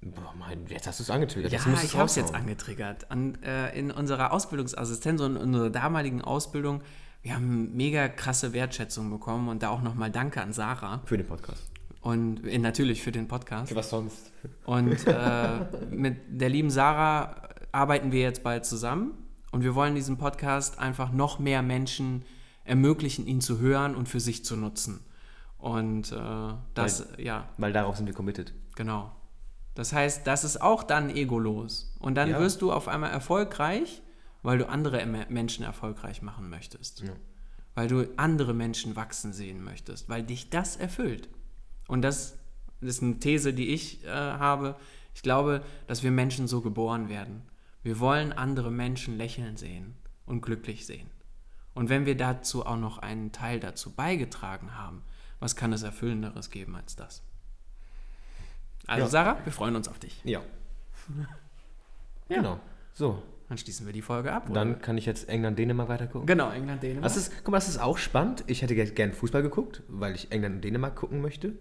Boah, 0.00 0.34
mein, 0.38 0.66
jetzt 0.68 0.86
hast 0.86 1.00
du 1.00 1.02
es 1.02 1.10
angetriggert. 1.10 1.52
Ja, 1.52 1.60
ich 1.82 1.94
habe 1.94 2.04
es 2.04 2.14
jetzt 2.14 2.34
angetriggert. 2.34 3.10
An, 3.10 3.42
äh, 3.42 3.76
in 3.78 3.90
unserer 3.90 4.32
Ausbildungsassistenz 4.32 5.20
und 5.20 5.36
in 5.36 5.42
unserer 5.42 5.70
damaligen 5.70 6.22
Ausbildung, 6.22 6.82
wir 7.22 7.34
haben 7.34 7.74
mega 7.74 8.08
krasse 8.08 8.52
Wertschätzung 8.52 9.10
bekommen 9.10 9.48
und 9.48 9.62
da 9.62 9.70
auch 9.70 9.82
nochmal 9.82 10.10
Danke 10.10 10.42
an 10.42 10.52
Sarah. 10.52 11.02
Für 11.06 11.16
den 11.16 11.26
Podcast. 11.26 11.73
Und 12.04 12.46
äh, 12.46 12.58
natürlich 12.58 13.02
für 13.02 13.12
den 13.12 13.28
Podcast. 13.28 13.74
Was 13.74 13.88
sonst? 13.88 14.30
Und 14.66 15.06
äh, 15.06 15.60
mit 15.90 16.18
der 16.28 16.50
lieben 16.50 16.68
Sarah 16.68 17.48
arbeiten 17.72 18.12
wir 18.12 18.20
jetzt 18.20 18.42
bald 18.42 18.66
zusammen. 18.66 19.12
Und 19.52 19.64
wir 19.64 19.74
wollen 19.74 19.94
diesen 19.94 20.18
Podcast 20.18 20.78
einfach 20.78 21.12
noch 21.12 21.38
mehr 21.38 21.62
Menschen 21.62 22.26
ermöglichen, 22.64 23.26
ihn 23.26 23.40
zu 23.40 23.58
hören 23.58 23.94
und 23.94 24.06
für 24.06 24.20
sich 24.20 24.44
zu 24.44 24.54
nutzen. 24.54 25.00
Und 25.56 26.12
äh, 26.12 26.54
das, 26.74 27.08
weil, 27.16 27.24
ja. 27.24 27.48
Weil 27.56 27.72
darauf 27.72 27.96
sind 27.96 28.04
wir 28.04 28.14
committed. 28.14 28.52
Genau. 28.76 29.10
Das 29.74 29.94
heißt, 29.94 30.26
das 30.26 30.44
ist 30.44 30.60
auch 30.60 30.82
dann 30.82 31.08
egolos. 31.08 31.96
Und 32.00 32.16
dann 32.16 32.28
ja. 32.28 32.38
wirst 32.38 32.60
du 32.60 32.70
auf 32.70 32.86
einmal 32.86 33.12
erfolgreich, 33.12 34.02
weil 34.42 34.58
du 34.58 34.68
andere 34.68 35.06
Menschen 35.30 35.64
erfolgreich 35.64 36.20
machen 36.20 36.50
möchtest. 36.50 37.00
Ja. 37.00 37.12
Weil 37.74 37.88
du 37.88 38.06
andere 38.18 38.52
Menschen 38.52 38.94
wachsen 38.94 39.32
sehen 39.32 39.64
möchtest, 39.64 40.10
weil 40.10 40.22
dich 40.22 40.50
das 40.50 40.76
erfüllt. 40.76 41.30
Und 41.86 42.02
das, 42.02 42.38
ist 42.80 43.02
eine 43.02 43.18
These, 43.18 43.52
die 43.52 43.68
ich 43.68 44.04
äh, 44.04 44.08
habe. 44.08 44.76
Ich 45.14 45.22
glaube, 45.22 45.62
dass 45.86 46.02
wir 46.02 46.10
Menschen 46.10 46.48
so 46.48 46.60
geboren 46.60 47.08
werden. 47.08 47.42
Wir 47.82 48.00
wollen 48.00 48.32
andere 48.32 48.70
Menschen 48.70 49.16
lächeln 49.16 49.56
sehen 49.56 49.94
und 50.26 50.40
glücklich 50.40 50.86
sehen. 50.86 51.10
Und 51.74 51.88
wenn 51.88 52.06
wir 52.06 52.16
dazu 52.16 52.64
auch 52.64 52.76
noch 52.76 52.98
einen 52.98 53.32
Teil 53.32 53.60
dazu 53.60 53.92
beigetragen 53.92 54.76
haben, 54.76 55.02
was 55.40 55.56
kann 55.56 55.72
es 55.72 55.82
Erfüllenderes 55.82 56.50
geben 56.50 56.76
als 56.76 56.96
das? 56.96 57.22
Also, 58.86 59.04
ja. 59.04 59.10
Sarah, 59.10 59.38
wir 59.44 59.52
freuen 59.52 59.76
uns 59.76 59.88
auf 59.88 59.98
dich. 59.98 60.20
Ja. 60.24 60.40
ja. 62.28 62.36
Genau. 62.36 62.60
So. 62.92 63.22
Dann 63.48 63.58
schließen 63.58 63.84
wir 63.84 63.92
die 63.92 64.02
Folge 64.02 64.32
ab. 64.32 64.48
Dann 64.52 64.70
oder? 64.70 64.78
kann 64.80 64.96
ich 64.96 65.04
jetzt 65.04 65.28
England-Dänemark 65.28 65.88
weitergucken. 65.88 66.26
Genau, 66.26 66.50
England-Dänemark. 66.50 67.02
Das 67.02 67.16
ist, 67.16 67.30
guck 67.44 67.52
mal, 67.52 67.58
das 67.58 67.68
ist 67.68 67.78
auch 67.78 67.98
spannend. 67.98 68.44
Ich 68.46 68.62
hätte 68.62 68.74
gerne 68.74 69.12
Fußball 69.12 69.42
geguckt, 69.42 69.82
weil 69.88 70.14
ich 70.14 70.32
England 70.32 70.56
und 70.56 70.64
Dänemark 70.64 70.96
gucken 70.96 71.20
möchte 71.20 71.54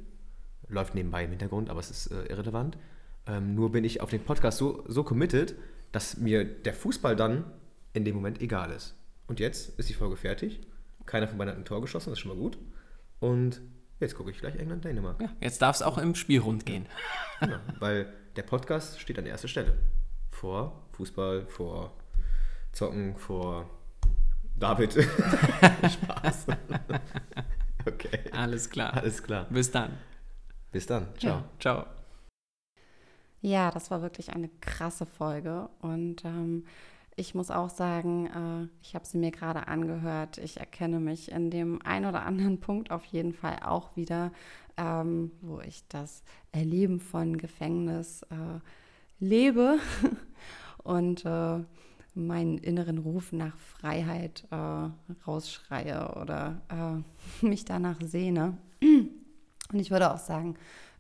läuft 0.67 0.95
nebenbei 0.95 1.23
im 1.23 1.29
Hintergrund, 1.29 1.69
aber 1.69 1.79
es 1.79 1.89
ist 1.91 2.07
äh, 2.07 2.25
irrelevant. 2.25 2.77
Ähm, 3.25 3.55
nur 3.55 3.71
bin 3.71 3.83
ich 3.83 4.01
auf 4.01 4.09
den 4.09 4.23
Podcast 4.23 4.57
so, 4.57 4.83
so 4.87 5.03
committed, 5.03 5.55
dass 5.91 6.17
mir 6.17 6.43
der 6.43 6.73
Fußball 6.73 7.15
dann 7.15 7.45
in 7.93 8.05
dem 8.05 8.15
Moment 8.15 8.41
egal 8.41 8.71
ist. 8.71 8.95
Und 9.27 9.39
jetzt 9.39 9.79
ist 9.79 9.89
die 9.89 9.93
Folge 9.93 10.17
fertig. 10.17 10.61
Keiner 11.05 11.27
von 11.27 11.37
beiden 11.37 11.51
hat 11.53 11.59
ein 11.59 11.65
Tor 11.65 11.81
geschossen, 11.81 12.09
das 12.09 12.17
ist 12.17 12.21
schon 12.21 12.35
mal 12.35 12.41
gut. 12.41 12.57
Und 13.19 13.61
jetzt 13.99 14.15
gucke 14.15 14.31
ich 14.31 14.39
gleich 14.39 14.55
England-Dänemark. 14.55 15.21
Ja, 15.21 15.29
jetzt 15.39 15.61
darf 15.61 15.75
es 15.75 15.81
auch 15.81 15.97
im 15.97 16.15
Spiel 16.15 16.39
rund 16.39 16.65
gehen. 16.65 16.87
Genau, 17.39 17.57
weil 17.79 18.11
der 18.35 18.43
Podcast 18.43 18.99
steht 18.99 19.17
an 19.19 19.25
erster 19.25 19.47
Stelle. 19.47 19.77
Vor 20.31 20.87
Fußball, 20.93 21.45
vor 21.47 21.93
Zocken, 22.71 23.15
vor 23.15 23.69
David. 24.55 24.93
Spaß. 24.93 26.47
okay. 27.85 28.19
Alles 28.31 28.69
klar. 28.69 28.93
Alles 28.93 29.21
klar. 29.21 29.47
Bis 29.49 29.71
dann. 29.71 29.97
Bis 30.73 30.87
dann. 30.87 31.07
Ciao. 31.19 31.35
Ja, 31.37 31.43
ciao. 31.59 31.85
Ja, 33.41 33.69
das 33.69 33.91
war 33.91 34.01
wirklich 34.01 34.33
eine 34.33 34.49
krasse 34.59 35.05
Folge. 35.05 35.69
Und 35.81 36.25
ähm, 36.25 36.65
ich 37.15 37.35
muss 37.35 37.51
auch 37.51 37.69
sagen, 37.69 38.25
äh, 38.25 38.67
ich 38.81 38.95
habe 38.95 39.05
sie 39.05 39.19
mir 39.19 39.29
gerade 39.29 39.67
angehört. 39.67 40.39
Ich 40.39 40.57
erkenne 40.59 40.99
mich 40.99 41.31
in 41.31 41.51
dem 41.51 41.79
einen 41.83 42.07
oder 42.07 42.25
anderen 42.25 42.59
Punkt 42.59 42.89
auf 42.89 43.05
jeden 43.05 43.33
Fall 43.33 43.59
auch 43.63 43.95
wieder, 43.95 44.31
ähm, 44.75 45.31
wo 45.41 45.61
ich 45.61 45.87
das 45.89 46.23
Erleben 46.51 46.99
von 46.99 47.37
Gefängnis 47.37 48.23
äh, 48.23 48.59
lebe 49.19 49.77
und 50.83 51.23
äh, 51.23 51.59
meinen 52.15 52.57
inneren 52.57 52.97
Ruf 52.97 53.31
nach 53.31 53.55
Freiheit 53.57 54.47
äh, 54.49 54.89
rausschreie 55.27 56.15
oder 56.19 56.61
äh, 57.41 57.45
mich 57.45 57.63
danach 57.63 58.01
sehne. 58.01 58.57
Und 59.73 59.79
ich 59.79 59.91
würde 59.91 60.13
auch 60.13 60.19
sagen, 60.19 60.55